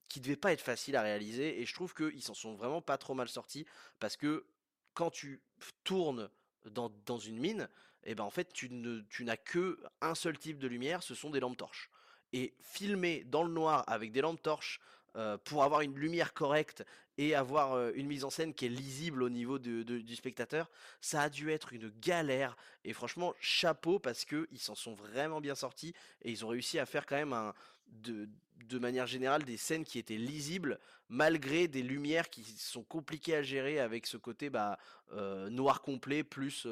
qui 0.08 0.22
devait 0.22 0.38
pas 0.38 0.54
être 0.54 0.62
facile 0.62 0.96
à 0.96 1.02
réaliser 1.02 1.62
et 1.62 1.66
je 1.66 1.74
trouve 1.74 1.94
qu'ils 1.94 2.24
s'en 2.24 2.34
sont 2.34 2.56
vraiment 2.56 2.82
pas 2.82 2.98
trop 2.98 3.14
mal 3.14 3.28
sortis 3.28 3.66
parce 4.00 4.16
que 4.16 4.46
quand 4.94 5.12
tu 5.12 5.42
tournes 5.84 6.30
dans, 6.66 6.92
dans 7.06 7.20
une 7.20 7.38
mine, 7.38 7.70
et 8.04 8.12
eh 8.12 8.16
ben 8.16 8.24
en 8.24 8.30
fait 8.30 8.52
tu 8.54 8.70
ne 8.70 9.02
tu 9.10 9.26
n'as 9.26 9.38
que 9.38 9.80
un 10.02 10.16
seul 10.16 10.38
type 10.38 10.60
de 10.60 10.68
lumière, 10.68 11.04
ce 11.04 11.14
sont 11.14 11.30
des 11.30 11.40
lampes 11.40 11.58
torches. 11.58 11.92
Et 12.34 12.56
filmer 12.62 13.24
dans 13.26 13.44
le 13.44 13.52
noir 13.52 13.84
avec 13.88 14.12
des 14.12 14.22
lampes 14.22 14.42
torches 14.42 14.80
euh, 15.16 15.38
pour 15.44 15.64
avoir 15.64 15.82
une 15.82 15.96
lumière 15.96 16.34
correcte 16.34 16.86
et 17.18 17.36
avoir 17.36 17.74
euh, 17.74 17.92
une 17.96 18.08
mise 18.08 18.24
en 18.24 18.30
scène 18.30 18.54
qui 18.54 18.66
est 18.66 18.70
lisible 18.70 19.24
au 19.24 19.30
niveau 19.30 19.58
du 19.60 20.16
spectateur, 20.16 20.70
ça 21.02 21.22
a 21.22 21.30
dû 21.30 21.52
être 21.52 21.74
une 21.74 21.90
galère. 21.90 22.56
Et 22.84 22.94
franchement, 22.94 23.34
chapeau 23.40 23.98
parce 23.98 24.26
qu'ils 24.26 24.60
s'en 24.60 24.76
sont 24.76 24.94
vraiment 24.94 25.42
bien 25.42 25.56
sortis 25.56 25.94
et 26.22 26.32
ils 26.32 26.46
ont 26.46 26.50
réussi 26.50 26.78
à 26.80 26.86
faire 26.86 27.06
quand 27.06 27.16
même 27.16 27.34
un, 27.34 27.54
de, 27.88 28.28
de 28.66 28.80
manière 28.80 29.08
générale 29.08 29.44
des 29.44 29.58
scènes 29.58 29.84
qui 29.84 30.00
étaient 30.00 30.18
lisibles 30.18 30.80
malgré 31.10 31.68
des 31.68 31.84
lumières 31.84 32.30
qui 32.30 32.44
sont 32.44 32.84
compliquées 32.84 33.36
à 33.36 33.42
gérer 33.42 33.80
avec 33.80 34.06
ce 34.08 34.18
côté 34.18 34.50
bah, 34.50 34.78
euh, 35.14 35.50
noir 35.50 35.82
complet 35.82 36.24
plus, 36.24 36.68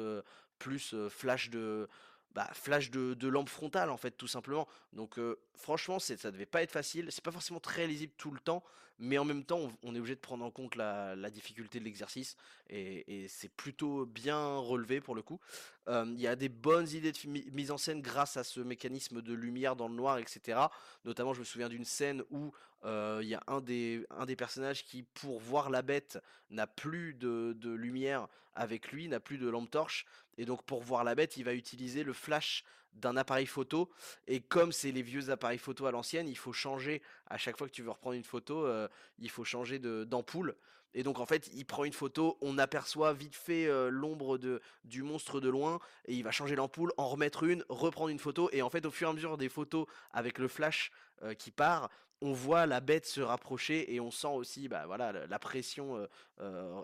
plus 0.58 0.94
flash 1.08 1.48
de 1.50 1.88
bah, 2.34 2.50
flash 2.52 2.90
de, 2.90 3.14
de, 3.14 3.28
lampe 3.28 3.48
frontale 3.48 3.88
en 3.88 3.96
fait 3.96 4.10
tout 4.10 4.26
simplement. 4.26 4.68
Donc 4.92 5.18
franchement 5.54 5.98
ça 5.98 6.30
devait 6.30 6.44
pas 6.44 6.62
être 6.62 6.70
facile. 6.70 7.08
C'est 7.10 7.24
pas 7.24 7.32
forcément 7.32 7.60
très 7.60 7.86
lisible 7.86 8.12
tout 8.18 8.30
le 8.30 8.40
temps, 8.40 8.62
mais 8.98 9.18
en 9.18 9.24
même 9.24 9.44
temps 9.44 9.70
on, 9.82 9.94
est 9.94 9.98
obligé 9.98 10.14
de 10.14 10.20
prendre 10.20 10.44
en 10.44 10.50
compte 10.50 10.74
la, 10.76 11.30
difficulté 11.30 11.78
de 11.78 11.84
l'exercice 11.84 12.36
et, 12.68 13.26
c'est 13.28 13.50
plutôt 13.50 14.06
bien 14.06 14.56
relevé 14.56 15.00
pour 15.00 15.14
le 15.14 15.22
coup. 15.22 15.40
Il 15.88 16.20
y 16.20 16.26
a 16.26 16.36
des 16.36 16.48
bonnes 16.48 16.88
idées 16.88 17.12
de 17.12 17.18
mise 17.52 17.70
en 17.70 17.78
scène 17.78 18.00
grâce 18.00 18.36
à 18.36 18.44
ce 18.44 18.60
mécanisme 18.60 19.22
de 19.22 19.34
lumière 19.34 19.76
dans 19.76 19.88
le 19.88 19.94
noir, 19.94 20.18
etc. 20.18 20.60
Notamment 21.04 21.34
je 21.34 21.40
me 21.40 21.44
souviens 21.44 21.68
d'une 21.68 21.84
scène 21.84 22.22
où 22.30 22.52
il 22.84 23.28
y 23.28 23.34
a 23.34 23.42
un 23.46 23.60
des, 23.60 24.06
personnages 24.36 24.84
qui 24.84 25.02
pour 25.02 25.40
voir 25.40 25.70
la 25.70 25.82
bête 25.82 26.18
n'a 26.50 26.66
plus 26.66 27.14
de 27.14 27.70
lumière 27.70 28.28
avec 28.56 28.90
lui, 28.90 29.08
n'a 29.08 29.20
plus 29.20 29.38
de 29.38 29.48
lampe 29.48 29.70
torche 29.70 30.06
et 30.38 30.44
donc 30.44 30.62
pour 30.64 30.82
voir 30.82 31.04
la 31.04 31.14
bête, 31.14 31.36
il 31.36 31.44
va 31.44 31.54
utiliser 31.54 32.02
le 32.02 32.12
flash 32.12 32.64
d'un 32.92 33.16
appareil 33.16 33.46
photo. 33.46 33.90
Et 34.26 34.40
comme 34.40 34.72
c'est 34.72 34.90
les 34.90 35.02
vieux 35.02 35.30
appareils 35.30 35.58
photo 35.58 35.86
à 35.86 35.90
l'ancienne, 35.90 36.28
il 36.28 36.36
faut 36.36 36.52
changer 36.52 37.02
à 37.26 37.38
chaque 37.38 37.56
fois 37.56 37.66
que 37.66 37.72
tu 37.72 37.82
veux 37.82 37.90
reprendre 37.90 38.16
une 38.16 38.24
photo, 38.24 38.64
euh, 38.64 38.88
il 39.18 39.30
faut 39.30 39.44
changer 39.44 39.78
d'ampoule. 39.78 40.56
Et 40.94 41.02
donc 41.02 41.18
en 41.18 41.26
fait, 41.26 41.50
il 41.52 41.66
prend 41.66 41.84
une 41.84 41.92
photo, 41.92 42.38
on 42.40 42.56
aperçoit 42.56 43.12
vite 43.12 43.34
fait 43.34 43.66
euh, 43.66 43.90
l'ombre 43.90 44.38
de 44.38 44.62
du 44.84 45.02
monstre 45.02 45.40
de 45.40 45.48
loin, 45.50 45.78
et 46.06 46.14
il 46.14 46.22
va 46.22 46.30
changer 46.30 46.56
l'ampoule, 46.56 46.92
en 46.96 47.08
remettre 47.08 47.44
une, 47.44 47.64
reprendre 47.68 48.08
une 48.08 48.18
photo, 48.18 48.48
et 48.52 48.62
en 48.62 48.70
fait 48.70 48.86
au 48.86 48.90
fur 48.90 49.08
et 49.08 49.10
à 49.10 49.14
mesure 49.14 49.36
des 49.36 49.50
photos 49.50 49.86
avec 50.10 50.38
le 50.38 50.48
flash 50.48 50.90
euh, 51.22 51.34
qui 51.34 51.50
part, 51.50 51.90
on 52.22 52.32
voit 52.32 52.64
la 52.64 52.80
bête 52.80 53.04
se 53.04 53.20
rapprocher 53.20 53.94
et 53.94 54.00
on 54.00 54.10
sent 54.10 54.28
aussi 54.28 54.68
bah 54.68 54.86
voilà 54.86 55.26
la 55.26 55.38
pression 55.38 56.08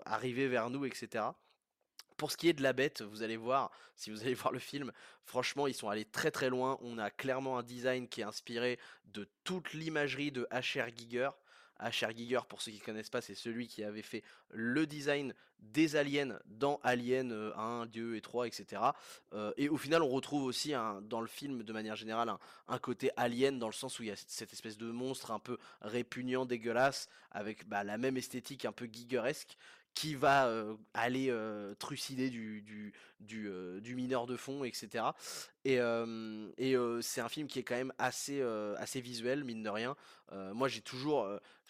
arriver 0.05 0.47
vers 0.47 0.69
nous, 0.69 0.85
etc. 0.85 1.23
Pour 2.17 2.31
ce 2.31 2.37
qui 2.37 2.49
est 2.49 2.53
de 2.53 2.63
la 2.63 2.73
bête, 2.73 3.01
vous 3.01 3.23
allez 3.23 3.37
voir, 3.37 3.71
si 3.95 4.11
vous 4.11 4.21
allez 4.23 4.33
voir 4.33 4.51
le 4.51 4.59
film, 4.59 4.91
franchement, 5.23 5.67
ils 5.67 5.73
sont 5.73 5.89
allés 5.89 6.05
très 6.05 6.31
très 6.31 6.49
loin. 6.49 6.77
On 6.81 6.97
a 6.97 7.09
clairement 7.09 7.57
un 7.57 7.63
design 7.63 8.07
qui 8.07 8.21
est 8.21 8.25
inspiré 8.25 8.79
de 9.05 9.27
toute 9.43 9.73
l'imagerie 9.73 10.31
de 10.31 10.47
H.R. 10.51 10.89
Giger. 10.95 11.29
H.R. 11.79 12.15
Giger, 12.15 12.39
pour 12.47 12.61
ceux 12.61 12.71
qui 12.71 12.79
ne 12.79 12.83
connaissent 12.83 13.09
pas, 13.09 13.21
c'est 13.21 13.35
celui 13.35 13.67
qui 13.67 13.83
avait 13.83 14.03
fait 14.03 14.23
le 14.51 14.85
design 14.85 15.33
des 15.59 15.95
aliens 15.95 16.39
dans 16.45 16.79
Alien 16.83 17.51
1, 17.55 17.85
2 17.87 18.15
et 18.15 18.21
3, 18.21 18.47
etc. 18.47 18.81
et 19.57 19.69
au 19.69 19.77
final, 19.77 20.03
on 20.03 20.09
retrouve 20.09 20.43
aussi 20.43 20.73
dans 21.03 21.21
le 21.21 21.27
film, 21.27 21.63
de 21.63 21.73
manière 21.73 21.95
générale, 21.95 22.33
un, 22.67 22.79
côté 22.79 23.11
alien 23.15 23.59
dans 23.59 23.67
le 23.67 23.73
sens 23.73 23.99
où 23.99 24.03
il 24.03 24.09
y 24.09 24.11
a 24.11 24.15
cette 24.15 24.51
espèce 24.51 24.77
de 24.77 24.91
monstre 24.91 25.31
un 25.31 25.39
peu 25.39 25.57
répugnant, 25.81 26.45
dégueulasse, 26.45 27.07
avec 27.31 27.67
bah, 27.67 27.83
la 27.83 27.97
même 27.97 28.17
esthétique 28.17 28.65
un 28.65 28.71
peu 28.71 28.87
Gigeresque 28.91 29.57
qui 29.93 30.15
va 30.15 30.51
aller 30.93 31.33
trucider 31.79 32.29
du, 32.29 32.61
du, 32.61 32.93
du, 33.19 33.49
du, 33.81 33.95
mineur 33.95 34.25
de 34.25 34.35
fond, 34.35 34.63
etc. 34.63 35.05
Et, 35.65 35.79
et 36.57 36.75
c'est 37.01 37.21
un 37.21 37.29
film 37.29 37.47
qui 37.47 37.59
est 37.59 37.63
quand 37.63 37.75
même 37.75 37.93
assez, 37.97 38.41
assez 38.77 39.01
visuel, 39.01 39.43
mine 39.43 39.63
de 39.63 39.69
rien. 39.69 39.95
moi, 40.31 40.67
j'ai 40.67 40.81
toujours, 40.81 41.27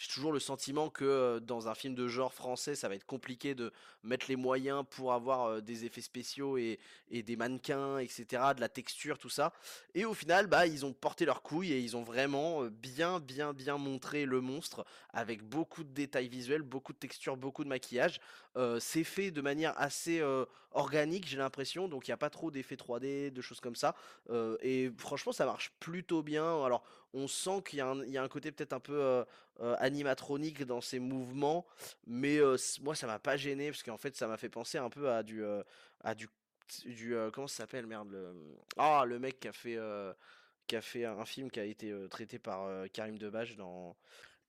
toujours 0.09 0.31
le 0.31 0.39
sentiment 0.39 0.89
que 0.89 1.39
dans 1.39 1.67
un 1.67 1.75
film 1.75 1.95
de 1.95 2.07
genre 2.07 2.33
français, 2.33 2.75
ça 2.75 2.87
va 2.89 2.95
être 2.95 3.05
compliqué 3.05 3.55
de 3.55 3.71
mettre 4.03 4.25
les 4.29 4.35
moyens 4.35 4.83
pour 4.89 5.13
avoir 5.13 5.61
des 5.61 5.85
effets 5.85 6.01
spéciaux 6.01 6.57
et, 6.57 6.79
et, 7.09 7.23
des 7.23 7.35
mannequins, 7.35 7.99
etc., 7.99 8.25
de 8.55 8.61
la 8.61 8.69
texture, 8.69 9.17
tout 9.17 9.29
ça. 9.29 9.53
Et 9.93 10.05
au 10.05 10.13
final, 10.13 10.47
bah, 10.47 10.65
ils 10.65 10.85
ont 10.85 10.93
porté 10.93 11.25
leur 11.25 11.41
couille 11.41 11.73
et 11.73 11.79
ils 11.79 11.95
ont 11.95 12.03
vraiment 12.03 12.63
bien, 12.65 13.19
bien, 13.19 13.53
bien 13.53 13.77
montré 13.77 14.25
le 14.25 14.41
monstre 14.41 14.85
avec 15.11 15.43
beaucoup 15.43 15.83
de 15.83 15.91
détails 15.91 16.27
visuels, 16.27 16.61
beaucoup 16.61 16.93
de 16.93 16.97
textures, 16.97 17.37
beaucoup 17.37 17.63
de 17.63 17.69
maquillage. 17.69 18.12
C'est 18.79 19.03
fait 19.03 19.31
de 19.31 19.41
manière 19.41 19.73
assez 19.79 20.21
organique, 20.71 21.27
j'ai 21.27 21.37
l'impression, 21.37 21.87
donc 21.87 22.07
il 22.07 22.11
n'y 22.11 22.13
a 22.13 22.17
pas 22.17 22.29
trop 22.29 22.51
d'effets 22.51 22.75
3D, 22.75 23.31
de 23.31 23.41
choses 23.41 23.59
comme 23.59 23.75
ça. 23.75 23.95
et 24.61 24.91
franchement, 24.97 25.31
ça 25.31 25.45
marche 25.45 25.71
plutôt 25.79 26.21
bien. 26.23 26.63
Alors, 26.63 26.83
on 27.13 27.27
sent 27.27 27.63
qu'il 27.65 27.79
y, 27.79 28.11
y, 28.11 28.17
a 28.17 28.23
un 28.23 28.27
côté 28.27 28.51
peut-être 28.51 28.73
un 28.73 28.79
peu 28.79 29.25
animatronique 29.79 30.63
dans 30.63 30.81
ses 30.81 30.99
mouvements, 30.99 31.65
mais 32.07 32.39
moi, 32.81 32.95
ça 32.95 33.07
m'a 33.07 33.19
pas 33.19 33.37
gêné 33.37 33.71
parce 33.71 33.83
qu'en 33.83 33.97
fait, 33.97 34.15
ça 34.15 34.27
m'a 34.27 34.37
fait 34.37 34.49
penser 34.49 34.77
un 34.77 34.89
peu 34.89 35.09
à 35.09 35.23
du, 35.23 35.43
à 36.01 36.15
du, 36.15 36.29
du 36.85 37.15
comment 37.33 37.47
ça 37.47 37.57
s'appelle, 37.63 37.87
merde, 37.87 38.09
le, 38.11 38.33
ah, 38.77 39.03
le 39.05 39.19
mec 39.19 39.39
qui 39.39 39.47
a 39.47 39.53
fait 39.53 39.79
qui 40.65 40.75
a 40.75 40.81
fait 40.81 41.05
un 41.05 41.25
film 41.25 41.51
qui 41.51 41.59
a 41.59 41.65
été 41.65 41.93
traité 42.09 42.39
par 42.39 42.69
Karim 42.93 43.17
Debache 43.17 43.55
dans 43.55 43.95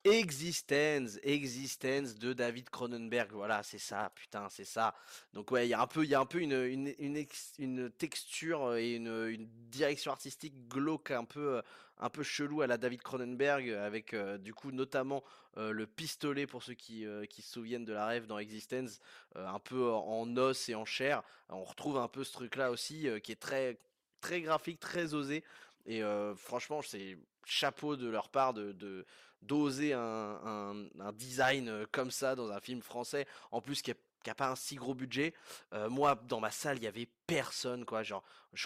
Existence, 0.04 1.18
Existence 1.22 2.14
de 2.16 2.34
David 2.34 2.68
Cronenberg. 2.68 3.32
Voilà, 3.32 3.62
c'est 3.62 3.78
ça, 3.78 4.12
putain, 4.14 4.48
c'est 4.50 4.66
ça. 4.66 4.94
Donc 5.32 5.50
ouais, 5.50 5.66
il 5.66 5.70
y 5.70 5.74
a 5.74 5.80
un 5.80 5.86
peu, 5.86 6.04
il 6.04 6.10
y 6.10 6.14
a 6.14 6.20
un 6.20 6.26
peu 6.26 6.40
une, 6.40 6.94
une, 6.98 7.90
texture 7.90 8.74
et 8.74 8.96
une, 8.96 9.48
direction 9.70 10.12
artistique 10.12 10.68
glauque 10.68 11.10
un 11.10 11.24
peu, 11.24 11.62
un 11.96 12.10
peu 12.10 12.22
chelou 12.22 12.60
à 12.60 12.66
la 12.66 12.76
David 12.76 13.00
Cronenberg, 13.00 13.70
avec 13.70 14.12
euh, 14.12 14.36
du 14.36 14.52
coup 14.52 14.72
notamment 14.72 15.24
euh, 15.56 15.72
le 15.72 15.86
pistolet 15.86 16.46
pour 16.46 16.62
ceux 16.62 16.74
qui, 16.74 17.06
euh, 17.06 17.24
qui 17.24 17.40
se 17.40 17.52
souviennent 17.52 17.86
de 17.86 17.94
la 17.94 18.04
rêve 18.04 18.26
dans 18.26 18.38
Existence, 18.38 19.00
un 19.34 19.58
peu 19.58 19.90
en 19.90 20.36
os 20.36 20.68
et 20.68 20.74
en 20.74 20.84
chair. 20.84 21.22
On 21.48 21.64
retrouve 21.64 21.96
un 21.96 22.08
peu 22.08 22.24
ce 22.24 22.32
truc-là 22.32 22.70
aussi, 22.70 23.08
qui 23.22 23.32
est 23.32 23.40
très, 23.40 23.78
très 24.20 24.42
graphique, 24.42 24.80
très 24.80 25.14
osé. 25.14 25.44
Et 25.86 26.02
franchement, 26.36 26.82
c'est 26.82 27.18
chapeau 27.44 27.96
de 27.96 28.08
leur 28.08 28.28
part 28.28 28.54
de 28.54 29.04
d'oser 29.46 29.92
un, 29.92 30.74
design 31.14 31.68
euh, 31.68 31.86
comme 31.90 32.10
ça 32.10 32.34
dans 32.34 32.50
un 32.50 32.60
film 32.60 32.82
français, 32.82 33.26
en 33.50 33.60
plus 33.60 33.82
qui 33.82 33.92
a, 33.92 34.34
pas 34.34 34.50
un 34.50 34.56
si 34.56 34.76
gros 34.76 34.94
budget. 34.94 35.34
Euh, 35.72 35.88
moi, 35.88 36.20
dans 36.28 36.40
ma 36.40 36.50
salle, 36.50 36.78
il 36.78 36.84
y 36.84 36.86
avait 36.86 37.08
personne, 37.26 37.84
quoi. 37.84 38.02
Genre, 38.02 38.24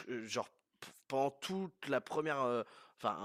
euh, 0.09 0.27
genre 0.27 0.49
pendant 1.09 1.31
toute 1.31 1.88
la 1.88 2.01
première, 2.01 2.64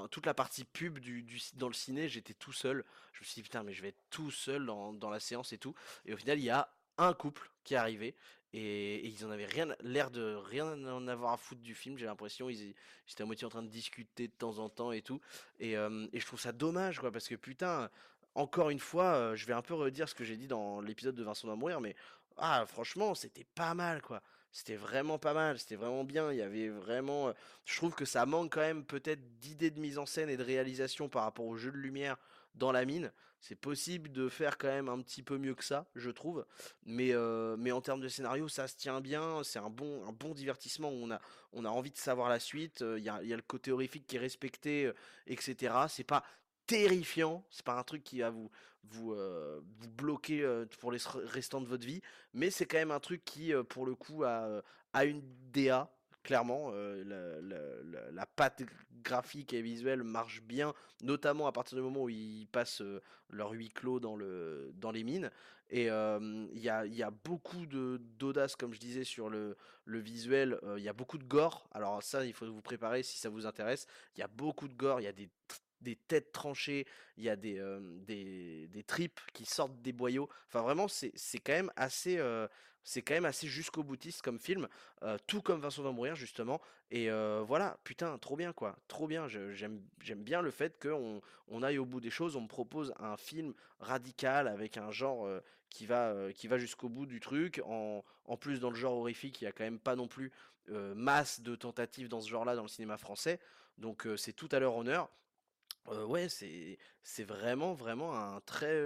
toute 0.09 0.25
la 0.25 0.33
partie 0.33 0.63
pub 0.63 0.99
du 0.99 1.25
dans 1.55 1.67
le 1.67 1.73
ciné, 1.73 2.09
j'étais 2.09 2.33
tout 2.33 2.53
seul. 2.53 2.83
Je 3.11 3.19
me 3.19 3.25
suis 3.25 3.35
dit 3.35 3.43
putain, 3.43 3.63
mais 3.63 3.73
je 3.73 3.81
vais 3.81 3.89
être 3.89 4.03
tout 4.09 4.31
seul 4.31 4.65
dans, 4.65 4.93
dans 4.93 5.09
la 5.09 5.19
séance 5.19 5.53
et 5.53 5.57
tout. 5.57 5.75
Et 6.05 6.13
au 6.13 6.17
final, 6.17 6.39
il 6.39 6.45
y 6.45 6.49
a 6.49 6.73
un 6.97 7.13
couple 7.13 7.51
qui 7.63 7.73
est 7.73 7.77
arrivé 7.77 8.15
et, 8.53 9.07
ils 9.07 9.25
en 9.25 9.31
avaient 9.31 9.45
rien, 9.45 9.67
l'air 9.81 10.11
de 10.11 10.35
rien 10.35 10.65
en 10.87 11.07
avoir 11.07 11.33
à 11.33 11.37
foutre 11.37 11.61
du 11.61 11.73
film. 11.73 11.97
J'ai 11.97 12.05
l'impression 12.05 12.49
ils, 12.49 12.73
étaient 13.09 13.23
à 13.23 13.25
moitié 13.25 13.45
en 13.45 13.49
train 13.49 13.63
de 13.63 13.69
discuter 13.69 14.27
de 14.27 14.33
temps 14.33 14.59
en 14.59 14.69
temps 14.69 14.91
et 14.91 15.01
tout. 15.01 15.19
Et, 15.59 15.75
euh, 15.75 16.07
je 16.13 16.25
trouve 16.25 16.39
ça 16.39 16.51
dommage 16.51 16.99
quoi 16.99 17.11
parce 17.11 17.27
que 17.27 17.35
putain, 17.35 17.89
encore 18.35 18.69
une 18.69 18.79
fois, 18.79 19.15
euh, 19.15 19.35
je 19.35 19.45
vais 19.45 19.53
un 19.53 19.61
peu 19.61 19.73
redire 19.73 20.07
ce 20.07 20.15
que 20.15 20.23
j'ai 20.23 20.37
dit 20.37 20.47
dans 20.47 20.81
l'épisode 20.81 21.15
de 21.15 21.23
Vincent 21.23 21.47
doit 21.47 21.55
mourir, 21.55 21.81
mais 21.81 21.95
ah 22.37 22.65
franchement 22.65 23.13
c'était 23.15 23.45
pas 23.55 23.73
mal 23.73 24.01
quoi. 24.01 24.21
C'était 24.51 24.75
vraiment 24.75 25.17
pas 25.17 25.33
mal, 25.33 25.57
c'était 25.57 25.75
vraiment 25.75 26.03
bien. 26.03 26.31
Il 26.31 26.37
y 26.37 26.41
avait 26.43 26.69
vraiment, 26.69 27.29
euh, 27.29 27.33
je 27.65 27.75
trouve 27.75 27.95
que 27.95 28.05
ça 28.05 28.27
manque 28.27 28.53
quand 28.53 28.61
même 28.61 28.85
peut-être 28.85 29.39
d'idées 29.39 29.71
de 29.71 29.79
mise 29.79 29.97
en 29.97 30.05
scène 30.05 30.29
et 30.29 30.37
de 30.37 30.43
réalisation 30.43 31.09
par 31.09 31.23
rapport 31.23 31.45
au 31.45 31.57
jeu 31.57 31.71
de 31.71 31.77
lumière 31.77 32.17
dans 32.53 32.71
la 32.71 32.85
mine. 32.85 33.11
C'est 33.43 33.55
possible 33.57 34.09
de 34.13 34.29
faire 34.29 34.57
quand 34.57 34.69
même 34.69 34.87
un 34.87 35.01
petit 35.01 35.21
peu 35.21 35.37
mieux 35.37 35.53
que 35.53 35.65
ça, 35.65 35.85
je 35.95 36.09
trouve. 36.09 36.45
Mais, 36.85 37.09
euh, 37.11 37.57
en 37.73 37.81
termes 37.81 37.99
de 37.99 38.07
scénario, 38.07 38.47
ça 38.47 38.69
se 38.69 38.77
tient 38.77 39.01
bien. 39.01 39.43
C'est 39.43 39.59
un 39.59 39.69
bon, 39.69 40.33
divertissement. 40.33 40.89
On 41.51 41.65
a, 41.65 41.69
envie 41.69 41.91
de 41.91 41.97
savoir 41.97 42.29
la 42.29 42.39
suite. 42.39 42.83
euh, 42.83 42.97
Il 42.97 43.03
y 43.03 43.09
a, 43.09 43.21
y 43.21 43.33
a 43.33 43.35
le 43.35 43.41
côté 43.41 43.73
horrifique 43.73 44.07
qui 44.07 44.15
est 44.15 44.19
respecté, 44.19 44.85
euh, 44.85 44.93
etc. 45.27 45.75
C'est 45.89 46.05
pas 46.05 46.23
terrifiant. 46.67 47.45
C'est 47.49 47.65
pas 47.65 47.77
un 47.77 47.83
truc 47.83 48.05
qui 48.05 48.21
va 48.21 48.29
vous, 48.29 48.49
bloquer 49.97 50.63
pour 50.79 50.93
les 50.93 50.99
re- 50.99 51.25
restants 51.25 51.59
de 51.59 51.67
votre 51.67 51.85
vie. 51.85 52.01
Mais 52.33 52.49
c'est 52.49 52.65
quand 52.65 52.77
même 52.77 52.91
un 52.91 53.01
truc 53.01 53.25
qui, 53.25 53.51
pour 53.67 53.85
le 53.85 53.93
coup, 53.95 54.23
a, 54.23 54.61
a 54.93 55.03
une 55.03 55.21
DA. 55.51 55.91
Clairement, 56.23 56.71
euh, 56.73 58.11
la, 58.13 58.25
patte 58.25 58.63
graphique 59.03 59.53
et 59.53 59.61
visuelle 59.61 60.03
marche 60.03 60.41
bien, 60.41 60.73
notamment 61.01 61.47
à 61.47 61.51
partir 61.51 61.77
du 61.77 61.83
moment 61.83 62.03
où 62.03 62.09
ils 62.09 62.47
passent 62.47 62.81
euh, 62.81 63.01
leur 63.29 63.51
huis 63.51 63.69
clos 63.69 63.99
dans, 63.99 64.15
le, 64.15 64.71
dans 64.75 64.91
les 64.91 65.03
mines. 65.03 65.29
Et 65.69 65.89
euh, 65.89 66.47
il 66.53 66.61
y 66.61 66.69
a, 66.69 66.85
y 66.85 67.03
a 67.03 67.11
beaucoup 67.11 67.65
d'audace, 67.65 68.55
comme 68.55 68.73
je 68.73 68.79
disais, 68.79 69.03
sur 69.03 69.29
le, 69.29 69.57
le 69.83 69.99
visuel. 69.99 70.59
Il 70.77 70.83
y 70.83 70.89
a 70.89 70.93
beaucoup 70.93 71.17
de 71.17 71.25
gore. 71.25 71.67
Alors 71.73 72.01
ça, 72.01 72.25
il 72.25 72.33
faut 72.33 72.45
vous 72.45 72.61
préparer 72.61 73.03
si 73.03 73.17
ça 73.17 73.27
vous 73.27 73.45
intéresse. 73.45 73.85
Il 74.15 74.21
y 74.21 74.23
a 74.23 74.27
beaucoup 74.27 74.69
de 74.69 74.75
gore, 74.75 75.01
il 75.01 75.03
y 75.03 75.07
a 75.07 75.13
des, 75.13 75.29
des 75.83 75.95
têtes 75.95 76.31
tranchées, 76.31 76.87
il 77.17 77.23
y 77.23 77.29
a 77.29 77.35
des, 77.35 77.61
des, 78.07 78.67
des 78.67 78.83
tripes 78.83 79.19
qui 79.33 79.45
sortent 79.45 79.81
des 79.81 79.93
boyaux. 79.93 80.27
Enfin 80.47 80.61
vraiment, 80.61 80.87
c'est 80.87 81.39
quand 81.39 81.53
même 81.53 81.71
assez... 81.75 82.19
assez 82.85 83.47
jusqu'au 83.47 83.83
boutiste 83.83 84.21
comme 84.21 84.39
film, 84.39 84.67
tout 85.27 85.41
comme 85.41 85.61
Vincent 85.61 85.83
va 85.83 85.91
mourir 85.91 86.15
justement. 86.15 86.59
Et 86.91 87.09
voilà, 87.45 87.77
putain, 87.83 88.17
trop 88.17 88.35
bien 88.35 88.51
quoi, 88.53 88.77
trop 88.87 89.07
bien. 89.07 89.27
J'aime 89.27 90.23
bien 90.23 90.41
le 90.41 90.51
fait 90.51 90.77
qu'on 90.81 91.21
on 91.47 91.63
aille 91.63 91.77
au 91.77 91.85
bout 91.85 92.01
des 92.01 92.09
choses. 92.09 92.35
On 92.35 92.41
me 92.41 92.47
propose 92.47 92.93
un 92.99 93.17
film 93.17 93.53
radical 93.79 94.47
avec 94.47 94.77
un 94.77 94.91
genre 94.91 95.29
qui 95.69 95.85
va, 95.85 96.13
qui 96.33 96.47
va 96.47 96.57
jusqu'au 96.57 96.89
bout 96.89 97.05
du 97.05 97.19
truc. 97.19 97.61
En, 97.65 98.03
en 98.25 98.37
plus, 98.37 98.59
dans 98.59 98.69
le 98.69 98.75
genre 98.75 98.97
horrifique, 98.97 99.41
il 99.41 99.45
y 99.45 99.47
a 99.47 99.51
quand 99.51 99.63
même 99.63 99.79
pas 99.79 99.95
non 99.95 100.07
plus 100.07 100.31
masse 100.67 101.41
de 101.41 101.55
tentatives 101.55 102.09
dans 102.09 102.21
ce 102.21 102.29
genre-là 102.29 102.55
dans 102.55 102.63
le 102.63 102.67
cinéma 102.67 102.97
français. 102.97 103.39
Donc 103.77 104.07
c'est 104.17 104.33
tout 104.33 104.49
à 104.51 104.59
leur 104.59 104.75
honneur. 104.75 105.09
Ouais, 105.87 106.27
c'est 106.29 107.23
vraiment, 107.23 107.73
vraiment 107.73 108.15
un 108.17 108.39
très, 108.41 108.81